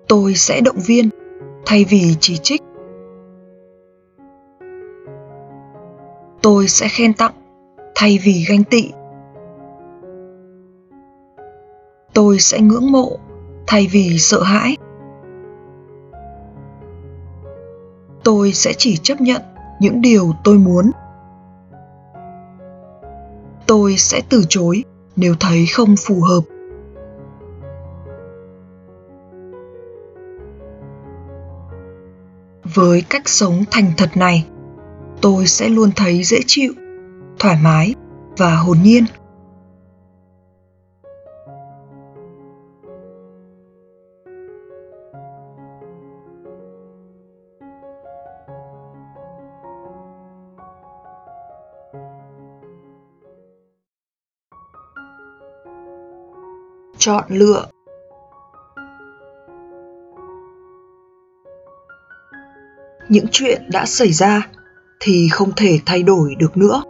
[0.09, 1.09] Tôi sẽ động viên,
[1.67, 2.63] thay vì chỉ trích.
[6.43, 7.35] Tôi sẽ khen tặng,
[7.95, 8.91] thay vì ganh tị.
[12.15, 13.19] Tôi sẽ ngưỡng mộ,
[13.67, 14.77] thay vì sợ hãi.
[18.29, 19.43] Tôi sẽ chỉ chấp nhận
[19.81, 20.91] những điều tôi muốn.
[23.67, 24.85] Tôi sẽ từ chối
[25.17, 26.41] nếu thấy không phù hợp.
[32.75, 34.47] Với cách sống thành thật này,
[35.21, 36.73] tôi sẽ luôn thấy dễ chịu,
[37.39, 37.95] thoải mái
[38.37, 39.05] và hồn nhiên.
[57.09, 57.67] Chọn lựa.
[63.09, 64.49] Những chuyện đã xảy ra
[65.01, 66.83] thì không thể thay đổi được nữa.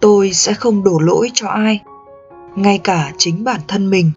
[0.00, 1.82] Tôi sẽ không đổ lỗi cho ai,
[2.54, 4.10] ngay cả chính bản thân mình.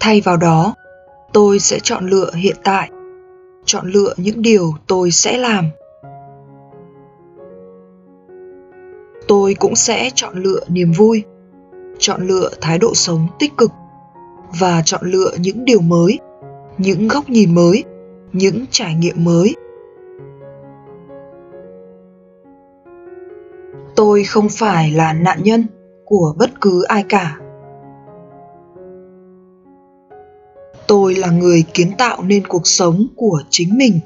[0.00, 0.74] Thay vào đó,
[1.32, 2.90] tôi sẽ chọn lựa hiện tại,
[3.64, 5.70] chọn lựa những điều tôi sẽ làm.
[9.52, 11.24] Tôi cũng sẽ chọn lựa niềm vui,
[11.98, 13.70] chọn lựa thái độ sống tích cực
[14.60, 16.18] và chọn lựa những điều mới,
[16.78, 17.84] những góc nhìn mới,
[18.32, 19.54] những trải nghiệm mới.
[23.96, 25.66] Tôi không phải là nạn nhân
[26.04, 27.36] của bất cứ ai cả.
[30.86, 34.00] Tôi là người kiến tạo nên cuộc sống của chính mình.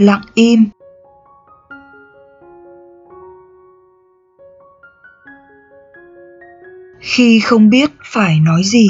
[0.00, 0.64] Lặng im.
[7.00, 8.88] Khi không biết phải nói gì,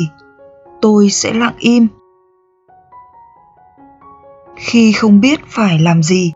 [0.81, 1.89] tôi sẽ lặng im.
[4.57, 6.33] Khi không biết phải làm gì,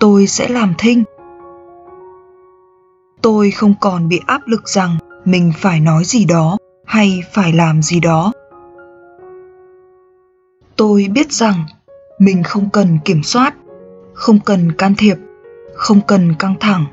[0.00, 1.04] tôi sẽ làm thinh.
[3.22, 6.56] Tôi không còn bị áp lực rằng mình phải nói gì đó
[6.86, 8.32] hay phải làm gì đó.
[10.76, 11.64] Tôi biết rằng
[12.18, 13.54] mình không cần kiểm soát
[14.12, 15.16] không cần can thiệp,
[15.74, 16.84] không cần căng thẳng.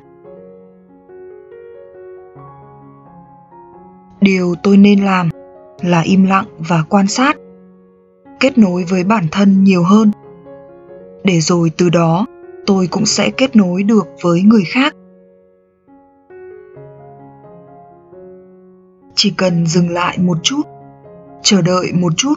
[4.21, 5.29] Điều tôi nên làm
[5.81, 7.37] là im lặng và quan sát,
[8.39, 10.11] kết nối với bản thân nhiều hơn.
[11.23, 12.25] Để rồi từ đó,
[12.65, 14.93] tôi cũng sẽ kết nối được với người khác.
[19.15, 20.61] Chỉ cần dừng lại một chút,
[21.43, 22.33] chờ đợi một chút,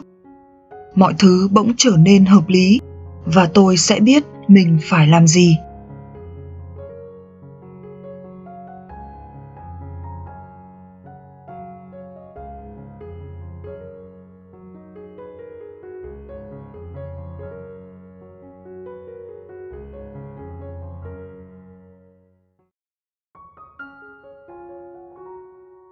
[0.95, 2.79] mọi thứ bỗng trở nên hợp lý
[3.25, 4.23] và tôi sẽ biết
[4.53, 5.57] mình phải làm gì?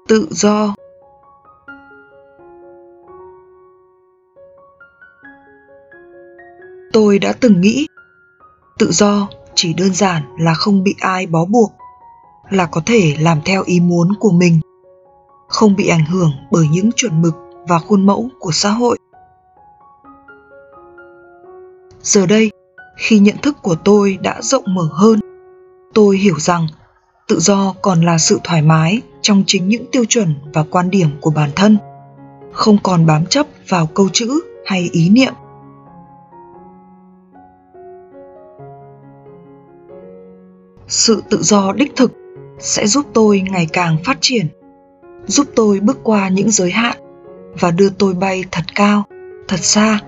[0.07, 0.75] Tự do.
[6.93, 7.88] Tôi đã từng nghĩ
[8.79, 11.71] tự do, chỉ đơn giản là không bị ai bó buộc,
[12.49, 14.59] là có thể làm theo ý muốn của mình,
[15.47, 17.35] không bị ảnh hưởng bởi những chuẩn mực
[17.67, 18.97] và khuôn mẫu của xã hội.
[22.01, 22.51] Giờ đây,
[22.97, 25.19] khi nhận thức của tôi đã rộng mở hơn,
[25.93, 26.67] tôi hiểu rằng
[27.27, 31.09] tự do còn là sự thoải mái trong chính những tiêu chuẩn và quan điểm
[31.21, 31.77] của bản thân,
[32.51, 35.33] không còn bám chấp vào câu chữ hay ý niệm.
[40.89, 42.11] Sự tự do đích thực
[42.59, 44.47] sẽ giúp tôi ngày càng phát triển,
[45.27, 46.97] giúp tôi bước qua những giới hạn
[47.59, 49.03] và đưa tôi bay thật cao,
[49.47, 49.99] thật xa.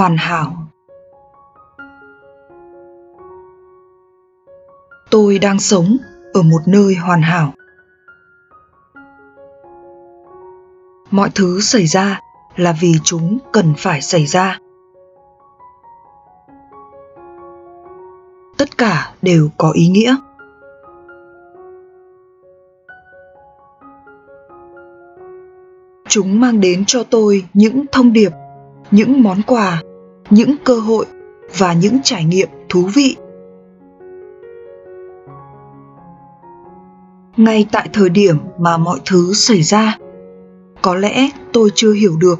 [0.00, 0.52] Hoàn hảo.
[5.10, 5.96] Tôi đang sống
[6.32, 7.52] ở một nơi hoàn hảo.
[11.10, 12.20] Mọi thứ xảy ra
[12.56, 14.58] là vì chúng cần phải xảy ra.
[18.58, 20.16] Tất cả đều có ý nghĩa.
[26.08, 28.32] Chúng mang đến cho tôi những thông điệp,
[28.90, 29.82] những món quà
[30.30, 31.06] những cơ hội
[31.58, 33.16] và những trải nghiệm thú vị.
[37.36, 39.98] Ngay tại thời điểm mà mọi thứ xảy ra,
[40.82, 42.38] có lẽ tôi chưa hiểu được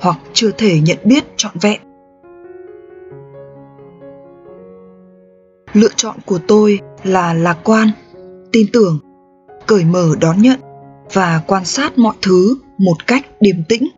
[0.00, 1.80] hoặc chưa thể nhận biết trọn vẹn.
[5.72, 7.88] Lựa chọn của tôi là lạc quan,
[8.52, 8.98] tin tưởng,
[9.66, 10.60] cởi mở đón nhận
[11.12, 13.88] và quan sát mọi thứ một cách điềm tĩnh.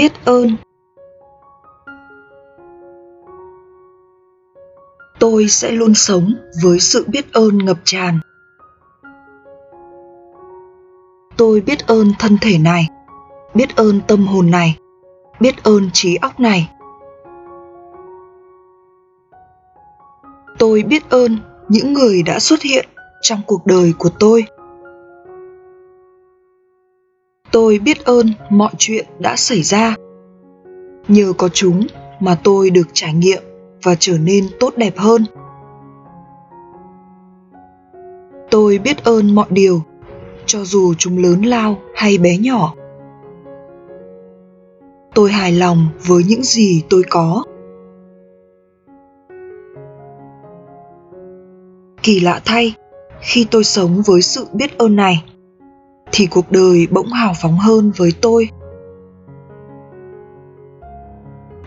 [0.00, 0.56] Biết ơn.
[5.18, 8.20] Tôi sẽ luôn sống với sự biết ơn ngập tràn.
[11.36, 12.88] Tôi biết ơn thân thể này,
[13.54, 14.78] biết ơn tâm hồn này,
[15.40, 16.70] biết ơn trí óc này.
[20.58, 21.38] Tôi biết ơn
[21.68, 22.88] những người đã xuất hiện
[23.22, 24.44] trong cuộc đời của tôi
[27.52, 29.94] tôi biết ơn mọi chuyện đã xảy ra.
[31.08, 31.86] Nhờ có chúng
[32.20, 33.42] mà tôi được trải nghiệm
[33.82, 35.24] và trở nên tốt đẹp hơn.
[38.50, 39.82] Tôi biết ơn mọi điều,
[40.46, 42.74] cho dù chúng lớn lao hay bé nhỏ.
[45.14, 47.44] Tôi hài lòng với những gì tôi có.
[52.02, 52.74] Kỳ lạ thay,
[53.20, 55.24] khi tôi sống với sự biết ơn này
[56.12, 58.48] thì cuộc đời bỗng hào phóng hơn với tôi.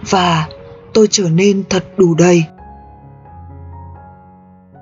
[0.10, 0.48] Và
[0.94, 2.44] tôi trở nên thật đủ đầy.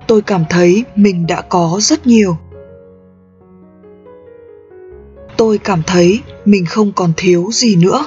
[0.06, 2.36] Tôi cảm thấy mình đã có rất nhiều.
[5.36, 8.06] Tôi cảm thấy mình không còn thiếu gì nữa.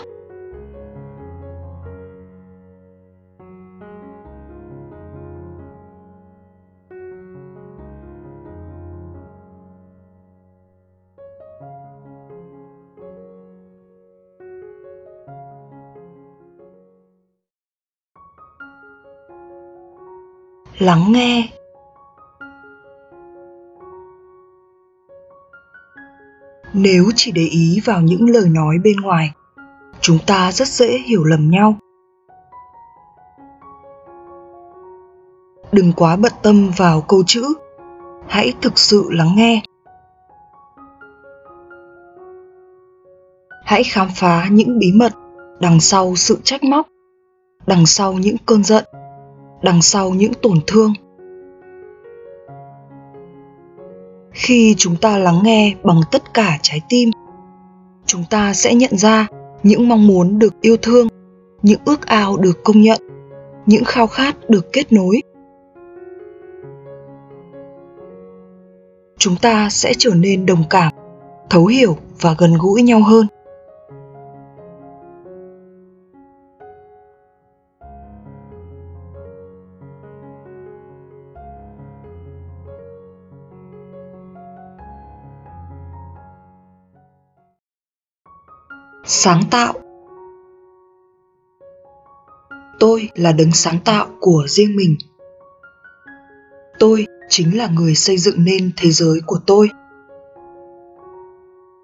[20.79, 21.47] Lắng nghe.
[26.73, 29.31] Nếu chỉ để ý vào những lời nói bên ngoài,
[30.01, 31.75] chúng ta rất dễ hiểu lầm nhau.
[35.71, 37.53] Đừng quá bận tâm vào câu chữ.
[38.27, 39.61] Hãy thực sự lắng nghe.
[43.63, 45.13] Hãy khám phá những bí mật
[45.59, 46.87] đằng sau sự trách móc,
[47.67, 48.85] đằng sau những cơn giận
[49.65, 50.93] đằng sau những tổn thương.
[54.31, 57.11] Khi chúng ta lắng nghe bằng tất cả trái tim,
[58.05, 59.27] chúng ta sẽ nhận ra
[59.63, 61.07] những mong muốn được yêu thương,
[61.61, 63.01] những ước ao được công nhận,
[63.65, 65.21] những khao khát được kết nối.
[69.17, 70.93] Chúng ta sẽ trở nên đồng cảm,
[71.49, 73.27] thấu hiểu và gần gũi nhau hơn.
[89.07, 89.73] Sáng tạo.
[92.79, 94.97] Tôi là đấng sáng tạo của riêng mình.
[96.79, 99.69] Tôi chính là người xây dựng nên thế giới của tôi.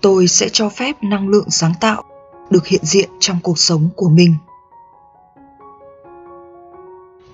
[0.01, 2.03] Tôi sẽ cho phép năng lượng sáng tạo
[2.49, 4.35] được hiện diện trong cuộc sống của mình.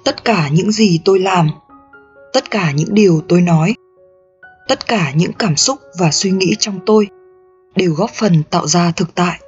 [0.04, 1.50] Tất cả những gì tôi làm,
[2.34, 3.76] tất cả những điều tôi nói,
[4.68, 7.08] tất cả những cảm xúc và suy nghĩ trong tôi
[7.76, 9.40] đều góp phần tạo ra thực tại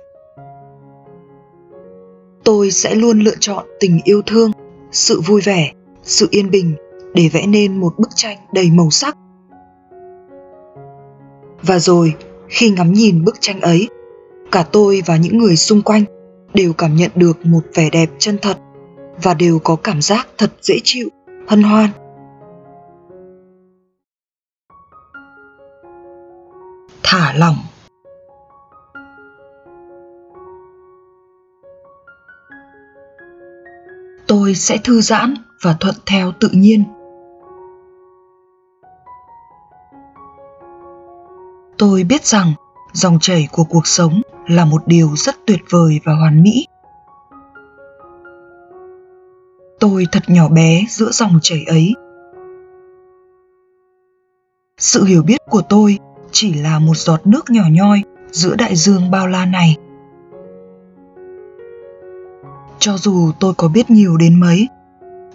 [2.49, 4.51] tôi sẽ luôn lựa chọn tình yêu thương,
[4.91, 5.71] sự vui vẻ,
[6.03, 6.75] sự yên bình
[7.13, 9.17] để vẽ nên một bức tranh đầy màu sắc.
[11.61, 12.13] Và rồi,
[12.47, 13.89] khi ngắm nhìn bức tranh ấy,
[14.51, 16.03] cả tôi và những người xung quanh
[16.53, 18.57] đều cảm nhận được một vẻ đẹp chân thật
[19.23, 21.09] và đều có cảm giác thật dễ chịu,
[21.47, 21.89] hân hoan.
[27.03, 27.57] Thả lỏng.
[34.29, 36.83] Tôi sẽ thư giãn và thuận theo tự nhiên.
[41.77, 42.53] Tôi biết rằng
[42.93, 46.65] dòng chảy của cuộc sống là một điều rất tuyệt vời và hoàn mỹ.
[49.79, 51.93] Tôi thật nhỏ bé giữa dòng chảy ấy.
[54.77, 55.97] Sự hiểu biết của tôi
[56.31, 58.01] chỉ là một giọt nước nhỏ nhoi
[58.31, 59.77] giữa đại dương bao la này
[62.79, 64.67] cho dù tôi có biết nhiều đến mấy,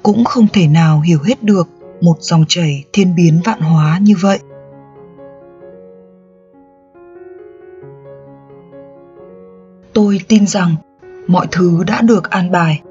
[0.03, 1.69] cũng không thể nào hiểu hết được
[2.01, 4.39] một dòng chảy thiên biến vạn hóa như vậy.
[9.93, 10.75] Tôi tin rằng
[11.27, 12.83] mọi thứ đã được an bài.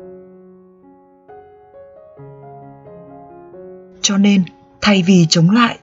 [4.01, 4.43] Cho nên,
[4.81, 5.79] thay vì chống lại,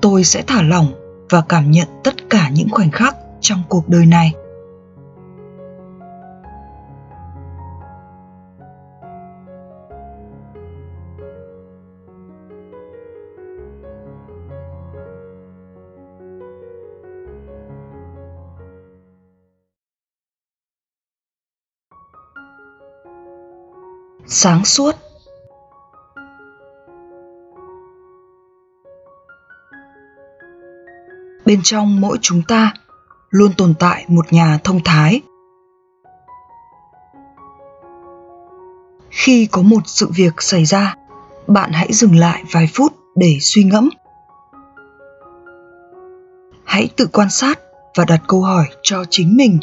[0.00, 0.86] tôi sẽ thả lỏng
[1.30, 4.32] và cảm nhận tất cả những khoảnh khắc trong cuộc đời này.
[24.32, 24.96] Sáng suốt.
[31.44, 32.74] Bên trong mỗi chúng ta
[33.30, 35.20] luôn tồn tại một nhà thông thái.
[39.10, 40.94] Khi có một sự việc xảy ra,
[41.46, 43.88] bạn hãy dừng lại vài phút để suy ngẫm.
[46.64, 47.58] Hãy tự quan sát
[47.96, 49.58] và đặt câu hỏi cho chính mình.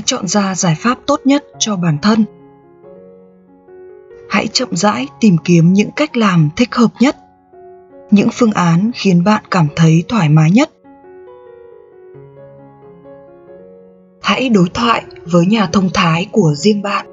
[0.00, 2.24] Hãy chọn ra giải pháp tốt nhất cho bản thân.
[4.30, 7.16] Hãy chậm rãi tìm kiếm những cách làm thích hợp nhất,
[8.10, 10.70] những phương án khiến bạn cảm thấy thoải mái nhất.
[14.22, 17.06] Hãy đối thoại với nhà thông thái của riêng bạn.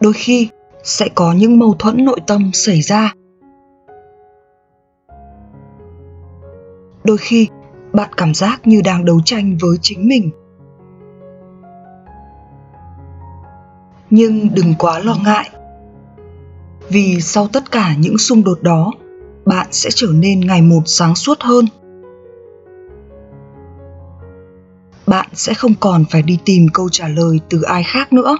[0.00, 0.48] Đôi khi,
[0.82, 3.14] sẽ có những mâu thuẫn nội tâm xảy ra.
[7.04, 7.48] Đôi khi
[7.92, 10.30] bạn cảm giác như đang đấu tranh với chính mình.
[14.10, 15.50] Nhưng đừng quá lo ngại.
[16.88, 18.92] Vì sau tất cả những xung đột đó,
[19.44, 21.64] bạn sẽ trở nên ngày một sáng suốt hơn.
[25.06, 28.36] Bạn sẽ không còn phải đi tìm câu trả lời từ ai khác nữa.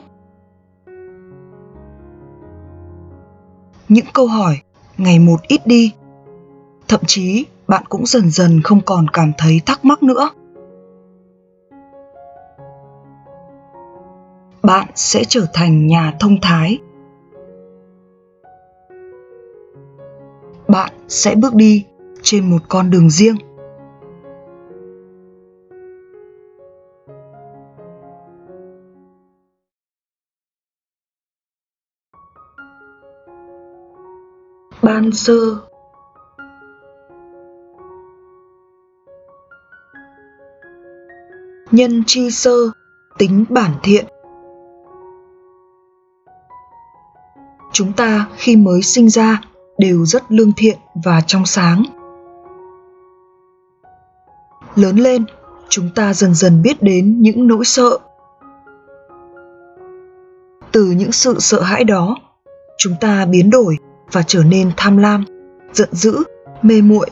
[3.88, 4.60] Những câu hỏi,
[4.98, 5.92] ngày một ít đi.
[6.88, 10.30] Thậm chí bạn cũng dần dần không còn cảm thấy thắc mắc nữa.
[14.62, 16.78] Bạn sẽ trở thành nhà thông thái.
[20.68, 21.86] Bạn sẽ bước đi
[22.22, 23.36] trên một con đường riêng.
[34.82, 35.71] Ban sơ.
[41.72, 42.56] Nhân chi sơ,
[43.18, 44.04] tính bản thiện.
[47.72, 49.40] Chúng ta khi mới sinh ra
[49.78, 51.82] đều rất lương thiện và trong sáng.
[54.74, 55.24] Lớn lên,
[55.68, 57.98] chúng ta dần dần biết đến những nỗi sợ.
[60.72, 62.16] Từ những sự sợ hãi đó,
[62.78, 63.78] chúng ta biến đổi
[64.12, 65.24] và trở nên tham lam,
[65.72, 66.22] giận dữ,
[66.62, 67.10] mê muội.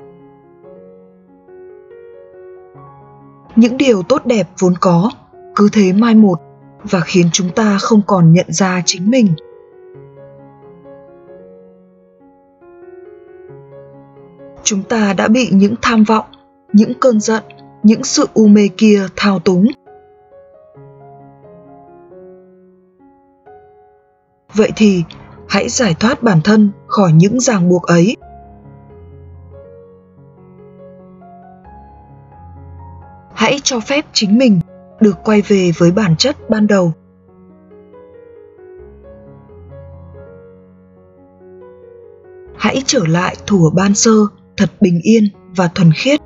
[3.56, 5.10] Những điều tốt đẹp vốn có,
[5.56, 6.40] cứ thế mai một,
[6.82, 9.26] và khiến chúng ta không còn nhận ra chính mình.
[14.62, 16.24] Chúng ta đã bị những tham vọng,
[16.72, 17.42] những cơn giận,
[17.82, 19.66] những sự u mê kia thao túng.
[24.54, 25.04] Vậy thì,
[25.48, 28.16] hãy giải thoát bản thân khỏi những ràng buộc ấy.
[33.60, 34.60] Hãy cho phép chính mình
[35.00, 36.92] được quay về với bản chất ban đầu.
[42.56, 44.12] Hãy trở lại thủa ban sơ
[44.56, 45.24] thật bình yên
[45.56, 46.20] và thuần khiết.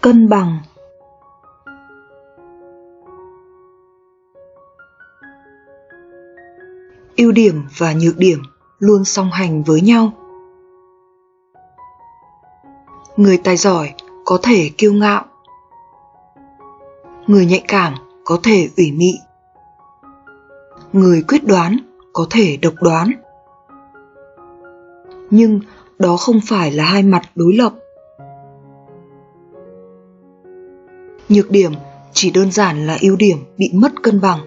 [0.00, 0.58] Cân bằng.
[7.16, 8.42] Ưu điểm và nhược điểm
[8.78, 10.12] luôn song hành với nhau.
[13.16, 13.94] Người tài giỏi
[14.24, 15.24] có thể kiêu ngạo.
[17.26, 17.94] Người nhạy cảm
[18.24, 19.12] có thể ủy mị.
[20.92, 21.76] Người quyết đoán
[22.12, 23.10] có thể độc đoán.
[25.30, 25.60] Nhưng
[25.98, 27.72] đó không phải là hai mặt đối lập.
[31.28, 31.72] Nhược điểm
[32.12, 34.38] chỉ đơn giản là ưu điểm bị mất cân bằng.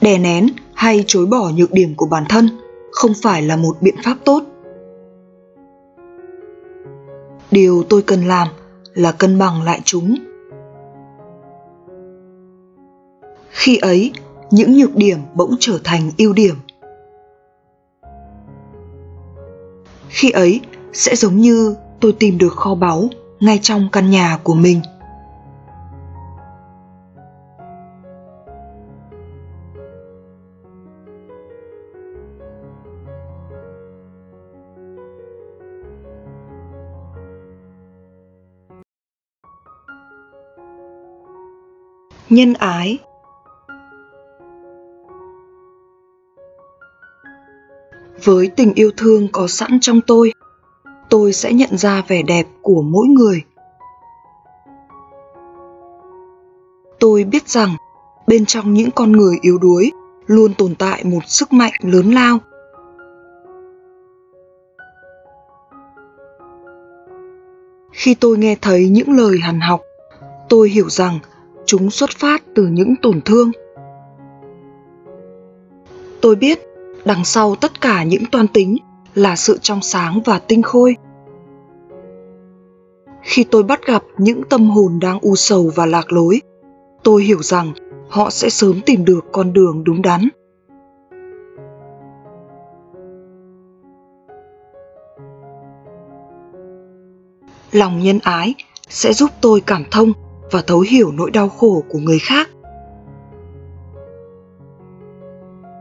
[0.00, 2.48] Đè nén hay chối bỏ nhược điểm của bản thân
[2.92, 4.42] không phải là một biện pháp tốt.
[7.50, 8.48] Điều tôi cần làm
[8.94, 10.14] là cân bằng lại chúng.
[13.50, 14.12] Khi ấy,
[14.50, 16.54] những nhược điểm bỗng trở thành ưu điểm.
[20.08, 20.60] Khi ấy,
[20.92, 23.08] sẽ giống như tôi tìm được kho báu
[23.40, 24.80] ngay trong căn nhà của mình.
[42.30, 42.98] Nhân ái.
[48.24, 50.32] Với tình yêu thương có sẵn trong tôi
[51.14, 53.42] tôi sẽ nhận ra vẻ đẹp của mỗi người.
[57.00, 57.76] Tôi biết rằng,
[58.26, 59.92] bên trong những con người yếu đuối
[60.26, 62.38] luôn tồn tại một sức mạnh lớn lao.
[67.92, 69.80] Khi tôi nghe thấy những lời hằn học,
[70.48, 71.18] tôi hiểu rằng
[71.66, 73.50] chúng xuất phát từ những tổn thương.
[76.20, 76.58] Tôi biết
[77.04, 78.76] đằng sau tất cả những toan tính
[79.14, 80.96] là sự trong sáng và tinh khôi
[83.24, 86.40] khi tôi bắt gặp những tâm hồn đang u sầu và lạc lối,
[87.02, 87.72] tôi hiểu rằng
[88.08, 90.28] họ sẽ sớm tìm được con đường đúng đắn.
[97.72, 98.54] Lòng nhân ái
[98.88, 100.12] sẽ giúp tôi cảm thông
[100.50, 102.50] và thấu hiểu nỗi đau khổ của người khác.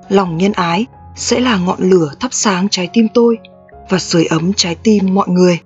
[0.10, 0.86] Lòng nhân ái
[1.16, 3.38] sẽ là ngọn lửa thắp sáng trái tim tôi
[3.90, 5.60] và sưởi ấm trái tim mọi người.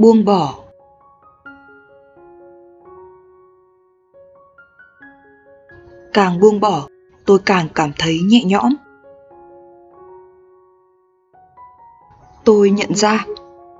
[0.00, 0.54] Buông bỏ.
[6.12, 6.88] Càng buông bỏ,
[7.26, 8.74] tôi càng cảm thấy nhẹ nhõm.
[12.44, 13.24] Tôi nhận ra,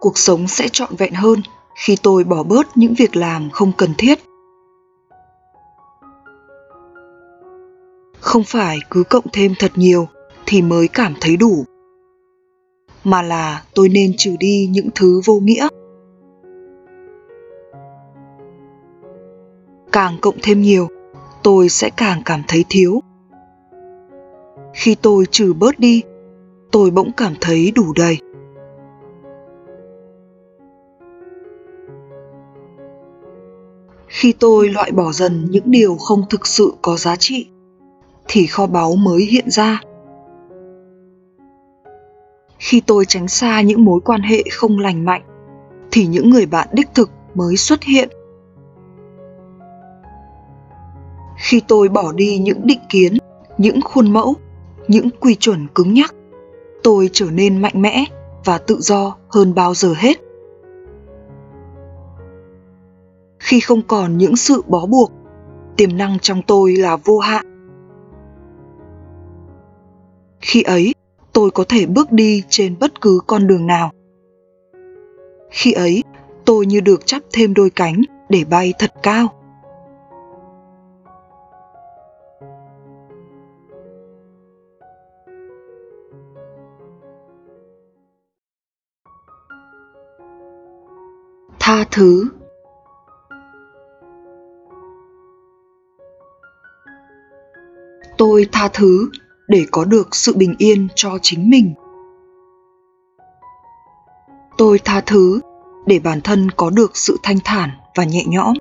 [0.01, 1.43] cuộc sống sẽ trọn vẹn hơn
[1.75, 4.19] khi tôi bỏ bớt những việc làm không cần thiết.
[8.21, 10.09] Không phải cứ cộng thêm thật nhiều
[10.47, 11.65] thì mới cảm thấy đủ,
[13.05, 15.69] mà là tôi nên trừ đi những thứ vô nghĩa.
[19.93, 20.89] Càng cộng thêm nhiều,
[21.43, 23.03] tôi sẽ càng cảm thấy thiếu.
[24.75, 26.03] Khi tôi trừ bớt đi,
[26.73, 28.19] tôi bỗng cảm thấy đủ đầy.
[34.07, 37.49] Khi tôi loại bỏ dần những điều không thực sự có giá trị,
[38.29, 39.81] thì kho báu mới hiện ra.
[42.59, 45.23] Khi tôi tránh xa những mối quan hệ không lành mạnh,
[45.91, 48.09] thì những người bạn đích thực mới xuất hiện.
[51.41, 53.17] Khi tôi bỏ đi những định kiến,
[53.59, 54.35] những khuôn mẫu,
[54.89, 56.15] những quy chuẩn cứng nhắc.
[56.83, 58.05] Tôi trở nên mạnh mẽ
[58.45, 60.17] và tự do hơn bao giờ hết.
[63.39, 65.13] Khi không còn những sự bó buộc,
[65.77, 67.47] tiềm năng trong tôi là vô hạn.
[70.41, 70.95] Khi ấy,
[71.33, 73.91] tôi có thể bước đi trên bất cứ con đường nào.
[75.51, 76.05] Khi ấy,
[76.45, 79.40] tôi như được chắp thêm đôi cánh để bay thật cao.
[91.71, 92.25] Tha thứ.
[98.19, 99.11] Tôi tha thứ
[99.49, 101.75] để có được sự bình yên cho chính mình.
[104.59, 105.41] Tôi tha thứ
[105.87, 108.55] để bản thân có được sự thanh thản và nhẹ nhõm.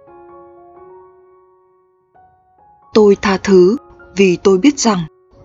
[2.94, 3.78] Tôi tha thứ
[4.18, 5.00] vì tôi biết rằng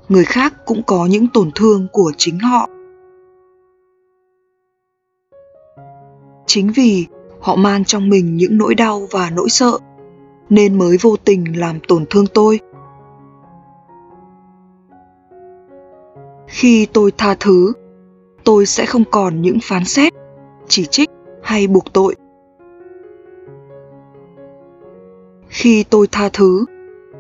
[0.09, 2.69] người khác cũng có những tổn thương của chính họ.
[6.47, 7.07] Chính vì
[7.45, 9.79] họ mang trong mình những nỗi đau và nỗi sợ,
[10.51, 12.61] nên mới vô tình làm tổn thương tôi.
[16.47, 17.73] Khi tôi tha thứ,
[18.45, 20.13] tôi sẽ không còn những phán xét,
[20.69, 21.11] chỉ trích
[21.43, 22.15] hay buộc tội.
[25.49, 26.65] Khi tôi tha thứ,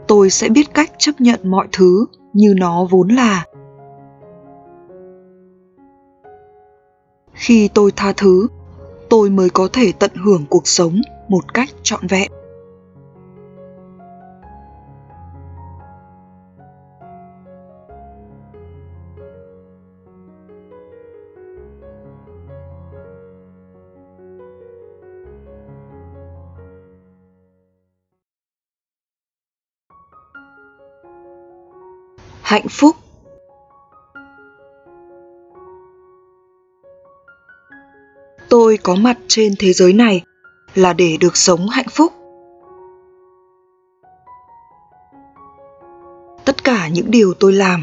[0.07, 3.45] tôi sẽ biết cách chấp nhận mọi thứ như nó vốn là.
[7.33, 8.49] Khi tôi tha thứ
[9.15, 12.33] tôi mới có thể tận hưởng cuộc sống một cách trọn vẹn.
[32.43, 32.97] Hạnh phúc
[38.75, 40.23] tôi có mặt trên thế giới này
[40.75, 42.13] là để được sống hạnh phúc.
[46.45, 47.83] Tất cả những điều tôi làm,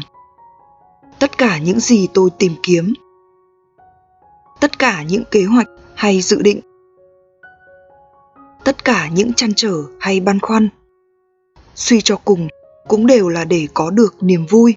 [1.18, 2.92] tất cả những gì tôi tìm kiếm,
[4.60, 6.60] tất cả những kế hoạch hay dự định,
[8.64, 10.68] tất cả những chăn trở hay băn khoăn,
[11.74, 12.48] suy cho cùng
[12.88, 14.74] cũng đều là để có được niềm vui.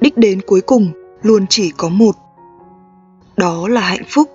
[0.00, 2.21] Đích đến cuối cùng luôn chỉ có một
[3.36, 4.28] đó là hạnh phúc.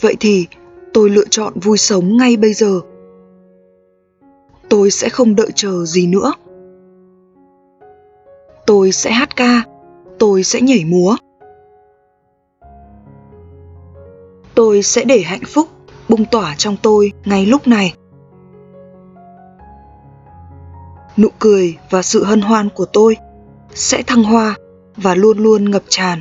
[0.00, 0.46] Vậy thì
[0.92, 2.80] tôi lựa chọn vui sống ngay bây giờ.
[4.68, 6.32] Tôi sẽ không đợi chờ gì nữa.
[8.66, 9.62] Tôi sẽ hát ca.
[10.18, 11.16] Tôi sẽ nhảy múa.
[14.54, 15.68] Tôi sẽ để hạnh phúc
[16.08, 17.94] bung tỏa trong tôi ngay lúc này.
[21.20, 23.16] Nụ cười và sự hân hoan của tôi
[23.74, 24.54] sẽ thăng hoa
[24.96, 26.20] và luôn luôn ngập tràn.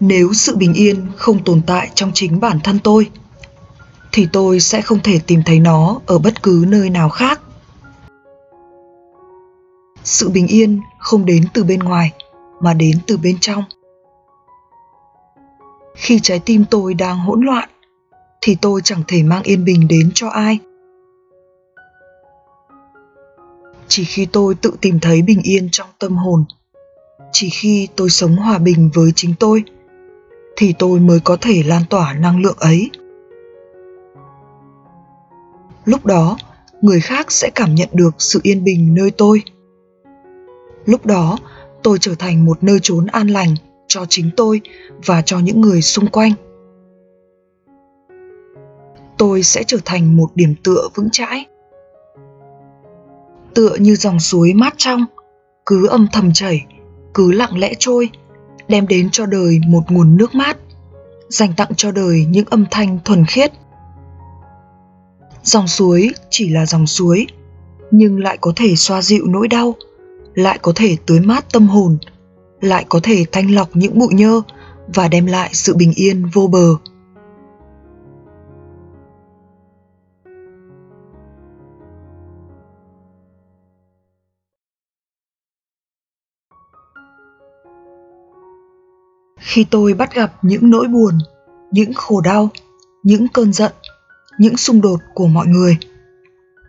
[0.00, 3.10] Nếu sự bình yên không tồn tại trong chính bản thân tôi
[4.16, 7.40] thì tôi sẽ không thể tìm thấy nó ở bất cứ nơi nào khác.
[10.04, 12.12] Sự bình yên không đến từ bên ngoài,
[12.60, 13.64] mà đến từ bên trong.
[15.94, 17.68] Khi trái tim tôi đang hỗn loạn,
[18.40, 20.58] thì tôi chẳng thể mang yên bình đến cho ai.
[23.88, 26.44] Chỉ khi tôi tự tìm thấy bình yên trong tâm hồn,
[27.32, 29.64] chỉ khi tôi sống hòa bình với chính tôi,
[30.56, 32.90] thì tôi mới có thể lan tỏa năng lượng ấy
[35.86, 36.38] lúc đó,
[36.80, 39.42] người khác sẽ cảm nhận được sự yên bình nơi tôi.
[40.84, 41.38] Lúc đó,
[41.82, 43.54] tôi trở thành một nơi trốn an lành
[43.88, 44.60] cho chính tôi
[45.06, 46.32] và cho những người xung quanh.
[49.18, 51.46] Tôi sẽ trở thành một điểm tựa vững chãi.
[53.54, 55.04] Tựa như dòng suối mát trong,
[55.66, 56.66] cứ âm thầm chảy,
[57.14, 58.10] cứ lặng lẽ trôi,
[58.68, 60.56] đem đến cho đời một nguồn nước mát,
[61.28, 63.52] dành tặng cho đời những âm thanh thuần khiết
[65.46, 67.26] dòng suối chỉ là dòng suối,
[67.90, 69.74] nhưng lại có thể xoa dịu nỗi đau,
[70.34, 71.98] lại có thể tưới mát tâm hồn,
[72.60, 74.42] lại có thể thanh lọc những bụi nhơ
[74.94, 76.76] và đem lại sự bình yên vô bờ.
[89.40, 91.18] Khi tôi bắt gặp những nỗi buồn,
[91.70, 92.48] những khổ đau,
[93.02, 93.72] những cơn giận
[94.38, 95.76] những xung đột của mọi người.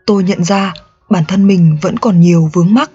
[0.05, 0.73] Tôi nhận ra
[1.09, 2.91] bản thân mình vẫn còn nhiều vướng mắc.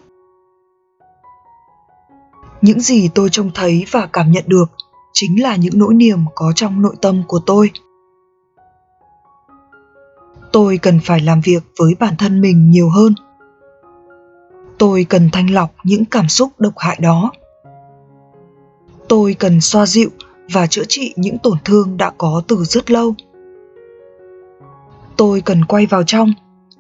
[2.63, 4.71] Những gì tôi trông thấy và cảm nhận được
[5.13, 7.71] chính là những nỗi niềm có trong nội tâm của tôi.
[10.53, 13.15] Tôi cần phải làm việc với bản thân mình nhiều hơn.
[14.79, 17.33] Tôi cần thanh lọc những cảm xúc độc hại đó.
[19.09, 20.11] Tôi cần xoa dịu
[20.53, 23.15] và chữa trị những tổn thương đã có từ rất lâu
[25.17, 26.33] tôi cần quay vào trong,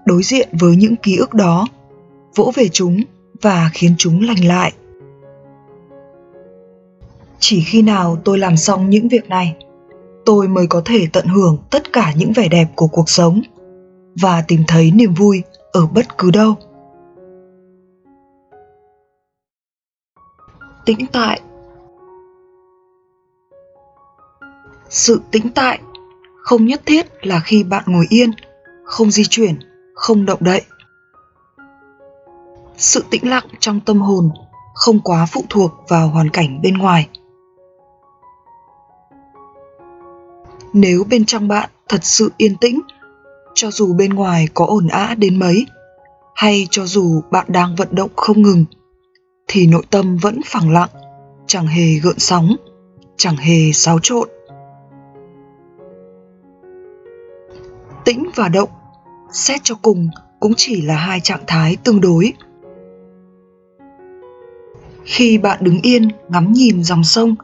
[0.06, 1.66] đối diện với những ký ức đó,
[2.34, 3.02] vỗ về chúng
[3.42, 4.72] và khiến chúng lành lại.
[7.38, 9.56] Chỉ khi nào tôi làm xong những việc này,
[10.24, 13.42] tôi mới có thể tận hưởng tất cả những vẻ đẹp của cuộc sống
[14.20, 16.54] và tìm thấy niềm vui ở bất cứ đâu.
[20.86, 21.40] Tĩnh tại.
[24.88, 25.78] Sự tĩnh tại
[26.42, 28.30] không nhất thiết là khi bạn ngồi yên,
[28.84, 29.58] không di chuyển,
[29.94, 30.62] không động đậy.
[32.76, 34.30] Sự tĩnh lặng trong tâm hồn
[34.74, 37.08] không quá phụ thuộc vào hoàn cảnh bên ngoài.
[40.72, 42.80] Nếu bên trong bạn thật sự yên tĩnh,
[43.54, 45.66] cho dù bên ngoài có ồn ã đến mấy,
[46.34, 48.64] hay cho dù bạn đang vận động không ngừng,
[49.48, 50.88] thì nội tâm vẫn phẳng lặng,
[51.46, 52.56] chẳng hề gợn sóng,
[53.16, 54.28] chẳng hề xáo trộn.
[58.04, 58.68] Tĩnh và động.
[59.32, 60.08] Xét cho cùng,
[60.40, 62.32] cũng chỉ là hai trạng thái tương đối.
[65.04, 67.34] Khi bạn đứng yên, ngắm nhìn dòng sông,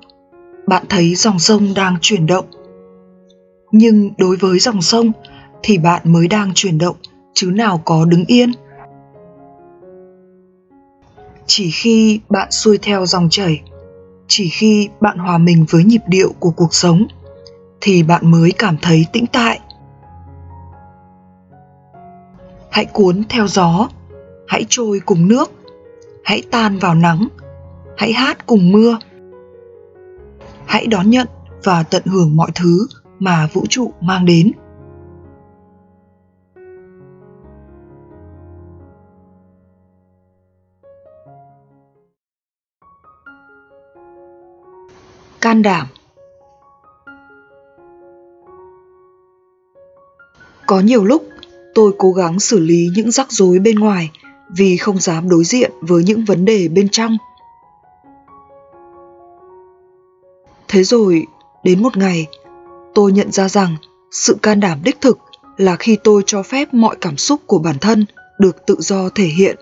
[0.66, 2.44] bạn thấy dòng sông đang chuyển động.
[3.72, 5.12] Nhưng đối với dòng sông,
[5.62, 6.96] thì bạn mới đang chuyển động,
[7.34, 8.52] chứ nào có đứng yên.
[11.46, 13.60] Chỉ khi bạn xuôi theo dòng chảy,
[14.28, 17.06] chỉ khi bạn hòa mình với nhịp điệu của cuộc sống,
[17.80, 19.57] thì bạn mới cảm thấy tĩnh tại.
[22.78, 23.88] Hãy cuốn theo gió.
[24.46, 25.50] Hãy trôi cùng nước.
[26.24, 27.28] Hãy tan vào nắng.
[27.96, 28.98] Hãy hát cùng mưa.
[30.66, 31.26] Hãy đón nhận
[31.64, 32.86] và tận hưởng mọi thứ
[33.18, 34.52] mà vũ trụ mang đến.
[45.40, 45.86] Can đảm.
[50.66, 51.22] Có nhiều lúc
[51.78, 54.10] tôi cố gắng xử lý những rắc rối bên ngoài
[54.56, 57.16] vì không dám đối diện với những vấn đề bên trong.
[60.68, 61.26] Thế rồi,
[61.64, 62.26] đến một ngày,
[62.94, 63.76] tôi nhận ra rằng
[64.10, 65.18] sự can đảm đích thực
[65.56, 68.06] là khi tôi cho phép mọi cảm xúc của bản thân
[68.38, 69.56] được tự do thể hiện.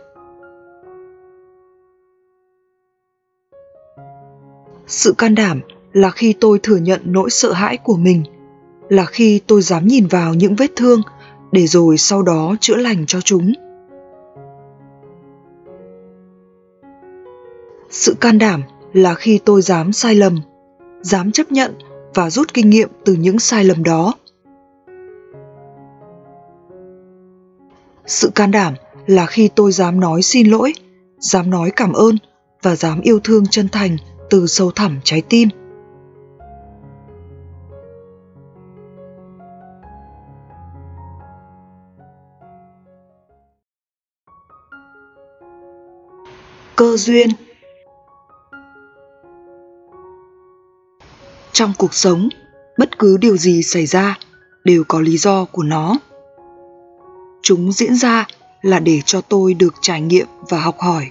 [4.86, 5.60] Sự can đảm
[5.92, 8.24] là khi tôi thừa nhận nỗi sợ hãi của mình,
[8.88, 11.02] là khi tôi dám nhìn vào những vết thương
[11.52, 13.52] để rồi sau đó chữa lành cho chúng.
[17.90, 20.40] Sự can đảm là khi tôi dám sai lầm,
[21.00, 21.74] dám chấp nhận
[22.14, 24.14] và rút kinh nghiệm từ những sai lầm đó.
[28.06, 28.74] Sự can đảm
[29.06, 30.72] là khi tôi dám nói xin lỗi,
[31.18, 32.16] dám nói cảm ơn
[32.62, 33.96] và dám yêu thương chân thành
[34.30, 35.48] từ sâu thẳm trái tim.
[46.76, 47.28] Cơ duyên.
[51.52, 52.28] Trong cuộc sống,
[52.78, 54.18] bất cứ điều gì xảy ra
[54.64, 55.96] đều có lý do của nó.
[57.42, 58.26] Chúng diễn ra
[58.62, 61.10] là để cho tôi được trải nghiệm và học hỏi.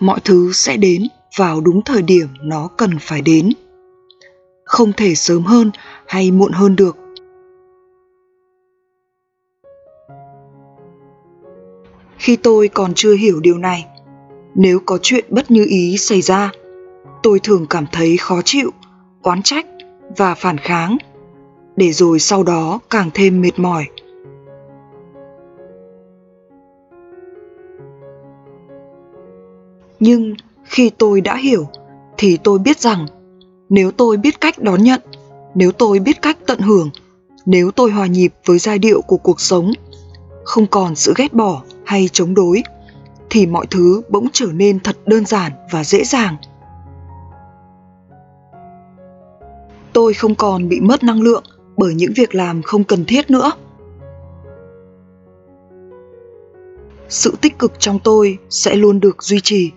[0.00, 1.02] Mọi thứ sẽ đến
[1.36, 3.52] vào đúng thời điểm nó cần phải đến.
[4.64, 5.70] Không thể sớm hơn
[6.06, 6.96] hay muộn hơn được.
[12.20, 13.86] Khi tôi còn chưa hiểu điều này.
[14.54, 16.52] Nếu có chuyện bất như ý xảy ra,
[17.22, 18.70] tôi thường cảm thấy khó chịu,
[19.22, 19.66] oán trách
[20.16, 20.96] và phản kháng,
[21.76, 23.84] để rồi sau đó càng thêm mệt mỏi.
[30.00, 31.66] Nhưng khi tôi đã hiểu,
[32.18, 33.06] thì tôi biết rằng,
[33.68, 35.00] nếu tôi biết cách đón nhận,
[35.54, 36.90] nếu tôi biết cách tận hưởng,
[37.46, 39.72] nếu tôi hòa nhịp với giai điệu của cuộc sống
[40.44, 42.62] không còn sự ghét bỏ hay chống đối,
[43.30, 46.36] thì mọi thứ bỗng trở nên thật đơn giản và dễ dàng.
[49.92, 51.44] Tôi không còn bị mất năng lượng
[51.76, 53.52] bởi những việc làm không cần thiết nữa.
[57.08, 59.70] Sự tích cực trong tôi sẽ luôn được duy trì.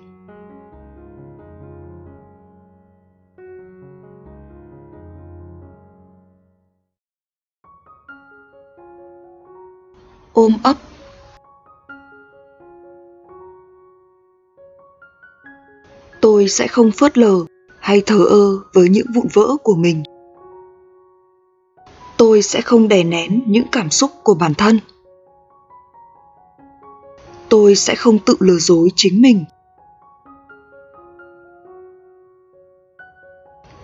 [10.33, 10.77] Ôm ấp.
[16.21, 17.35] Tôi sẽ không phớt lờ
[17.79, 20.03] hay thờ ơ với những vụn vỡ của mình.
[22.17, 24.79] Tôi sẽ không đè nén những cảm xúc của bản thân.
[27.49, 29.45] Tôi sẽ không tự lừa dối chính mình.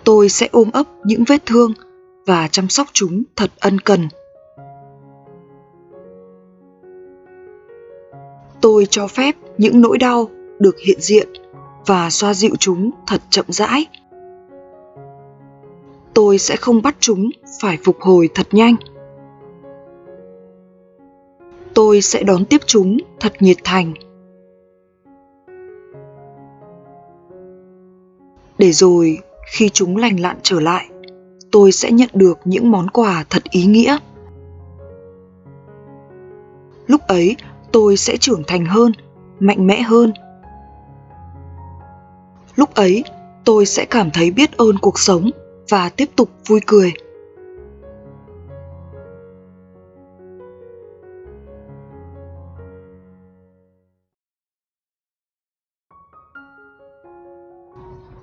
[0.04, 1.74] Tôi sẽ ôm ấp những vết thương
[2.26, 4.08] và chăm sóc chúng thật ân cần.
[8.80, 11.28] Tôi cho phép những nỗi đau được hiện diện
[11.86, 13.86] và xoa dịu chúng thật chậm rãi.
[16.14, 17.30] Tôi sẽ không bắt chúng
[17.62, 18.76] phải phục hồi thật nhanh.
[21.74, 23.94] Tôi sẽ đón tiếp chúng thật nhiệt thành.
[28.58, 29.18] Để rồi,
[29.52, 30.90] khi chúng lành lặn trở lại,
[31.52, 33.98] tôi sẽ nhận được những món quà thật ý nghĩa.
[36.88, 37.36] Lúc ấy
[37.72, 38.92] tôi sẽ trưởng thành hơn,
[39.40, 40.14] mạnh mẽ hơn.
[42.56, 43.04] Lúc ấy,
[43.46, 45.30] tôi sẽ cảm thấy biết ơn cuộc sống
[45.70, 46.94] và tiếp tục vui cười.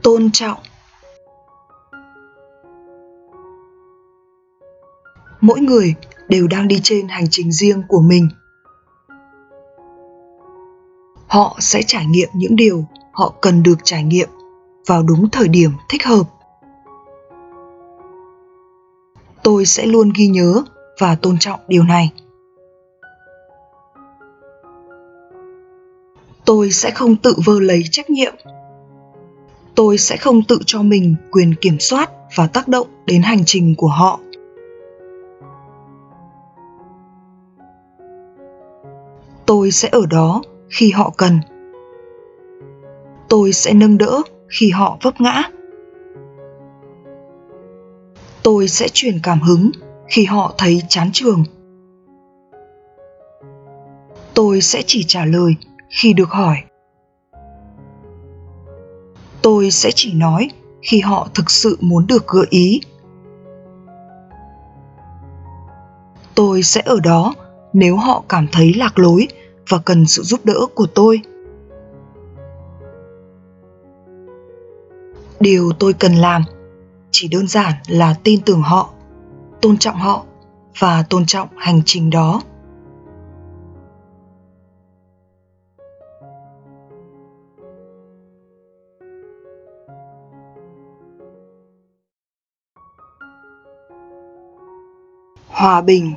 [0.03, 0.59] Tôn trọng.
[5.41, 5.95] Mỗi người
[6.29, 8.29] đều đang đi trên hành trình riêng của mình
[11.37, 14.29] họ sẽ trải nghiệm những điều họ cần được trải nghiệm
[14.87, 16.23] vào đúng thời điểm thích hợp.
[19.43, 20.63] Tôi sẽ luôn ghi nhớ
[20.99, 22.13] và tôn trọng điều này.
[26.45, 28.35] Tôi sẽ không tự vơ lấy trách nhiệm.
[29.75, 33.75] Tôi sẽ không tự cho mình quyền kiểm soát và tác động đến hành trình
[33.79, 34.21] của họ.
[39.47, 41.39] Tôi sẽ ở đó khi họ cần.
[43.29, 45.43] Tôi sẽ nâng đỡ khi họ vấp ngã.
[48.43, 49.71] Tôi sẽ truyền cảm hứng
[50.09, 51.45] khi họ thấy chán trường.
[54.35, 55.57] Tôi sẽ chỉ trả lời
[55.89, 56.57] khi được hỏi.
[59.43, 60.49] Tôi sẽ chỉ nói
[60.83, 62.81] khi họ thực sự muốn được gợi ý.
[66.35, 67.35] Tôi sẽ ở đó
[67.73, 69.29] nếu họ cảm thấy lạc lối
[69.69, 71.21] và cần sự giúp đỡ của tôi.
[75.41, 76.43] Điều tôi cần làm
[77.11, 78.91] chỉ đơn giản là tin tưởng họ,
[79.61, 80.25] tôn trọng họ
[80.79, 82.43] và tôn trọng hành trình đó.
[95.49, 96.15] Hòa bình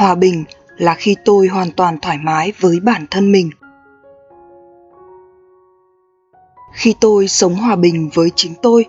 [0.00, 0.44] hòa bình
[0.76, 3.50] là khi tôi hoàn toàn thoải mái với bản thân mình.
[6.74, 8.84] Khi tôi sống hòa bình với chính tôi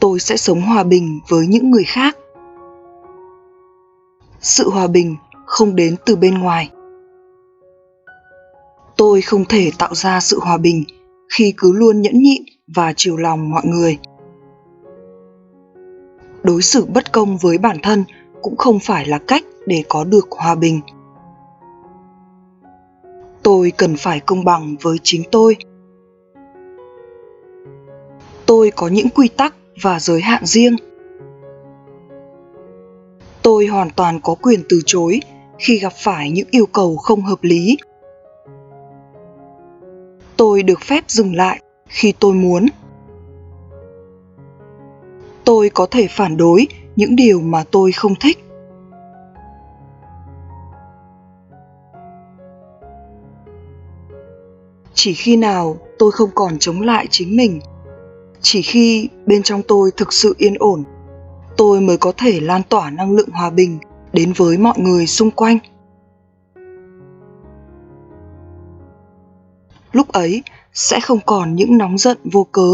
[0.00, 2.16] tôi sẽ sống hòa bình với những người khác.
[4.40, 5.16] Sự hòa bình
[5.46, 6.70] không đến từ bên ngoài.
[8.96, 10.84] Tôi không thể tạo ra sự hòa bình
[11.36, 12.42] khi cứ luôn nhẫn nhịn
[12.74, 13.98] và chiều lòng mọi người.
[16.42, 18.04] Đối xử bất công với bản thân
[18.42, 20.80] cũng không phải là cách để có được hòa bình.
[23.42, 25.56] Tôi cần phải công bằng với chính tôi.
[28.46, 30.76] Tôi có những quy tắc và giới hạn riêng.
[33.42, 35.20] Tôi hoàn toàn có quyền từ chối
[35.58, 37.76] khi gặp phải những yêu cầu không hợp lý.
[40.36, 42.66] Tôi được phép dừng lại khi tôi muốn.
[45.44, 46.66] Tôi có thể phản đối
[46.96, 48.38] những điều mà tôi không thích.
[54.94, 57.60] Chỉ khi nào tôi không còn chống lại chính mình,
[58.40, 60.84] chỉ khi bên trong tôi thực sự yên ổn,
[61.56, 63.78] tôi mới có thể lan tỏa năng lượng hòa bình
[64.12, 65.58] đến với mọi người xung quanh.
[69.92, 70.42] Lúc ấy
[70.72, 72.72] sẽ không còn những nóng giận vô cớ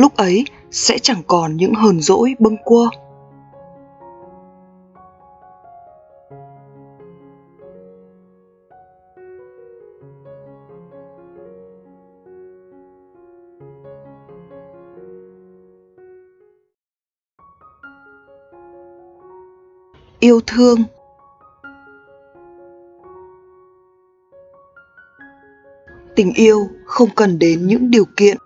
[0.00, 2.86] lúc ấy, sẽ chẳng còn những hờn dỗi bâng quơ.
[20.20, 20.78] Yêu thương.
[26.16, 28.36] Tình yêu không cần đến những điều kiện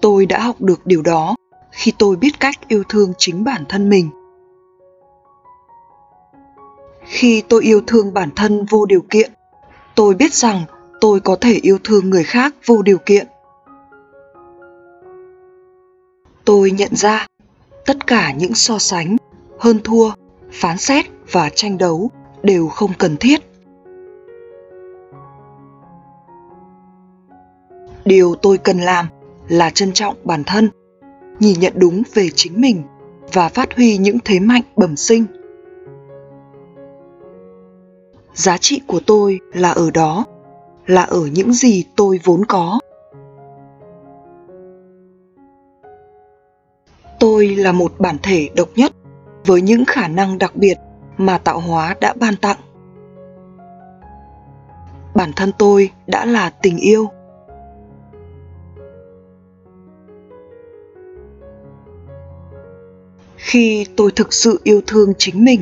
[0.00, 1.36] tôi đã học được điều đó
[1.70, 4.10] khi tôi biết cách yêu thương chính bản thân mình.
[7.04, 9.30] Khi tôi yêu thương bản thân vô điều kiện,
[9.94, 10.64] tôi biết rằng
[11.00, 13.26] tôi có thể yêu thương người khác vô điều kiện.
[16.44, 17.26] Tôi nhận ra
[17.86, 19.16] tất cả những so sánh,
[19.58, 20.10] hơn thua,
[20.52, 22.10] phán xét và tranh đấu
[22.42, 23.40] đều không cần thiết.
[28.04, 29.06] Điều tôi cần làm
[29.50, 30.70] là trân trọng bản thân,
[31.38, 32.82] nhìn nhận đúng về chính mình
[33.32, 35.24] và phát huy những thế mạnh bẩm sinh.
[38.34, 40.24] Giá trị của tôi là ở đó,
[40.86, 42.80] là ở những gì tôi vốn có.
[47.20, 48.92] Tôi là một bản thể độc nhất,
[49.46, 50.74] với những khả năng đặc biệt
[51.16, 52.58] mà tạo hóa đã ban tặng.
[55.14, 57.08] Bản thân tôi đã là tình yêu.
[63.40, 65.60] Khi tôi thực sự yêu thương chính mình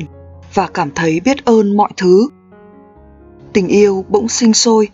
[0.53, 2.29] và cảm thấy biết ơn mọi thứ.
[3.53, 4.87] Tình yêu bỗng sinh sôi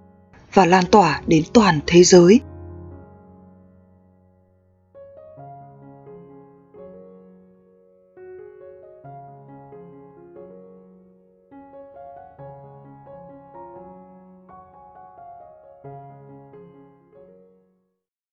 [0.54, 2.40] và lan tỏa đến toàn thế giới.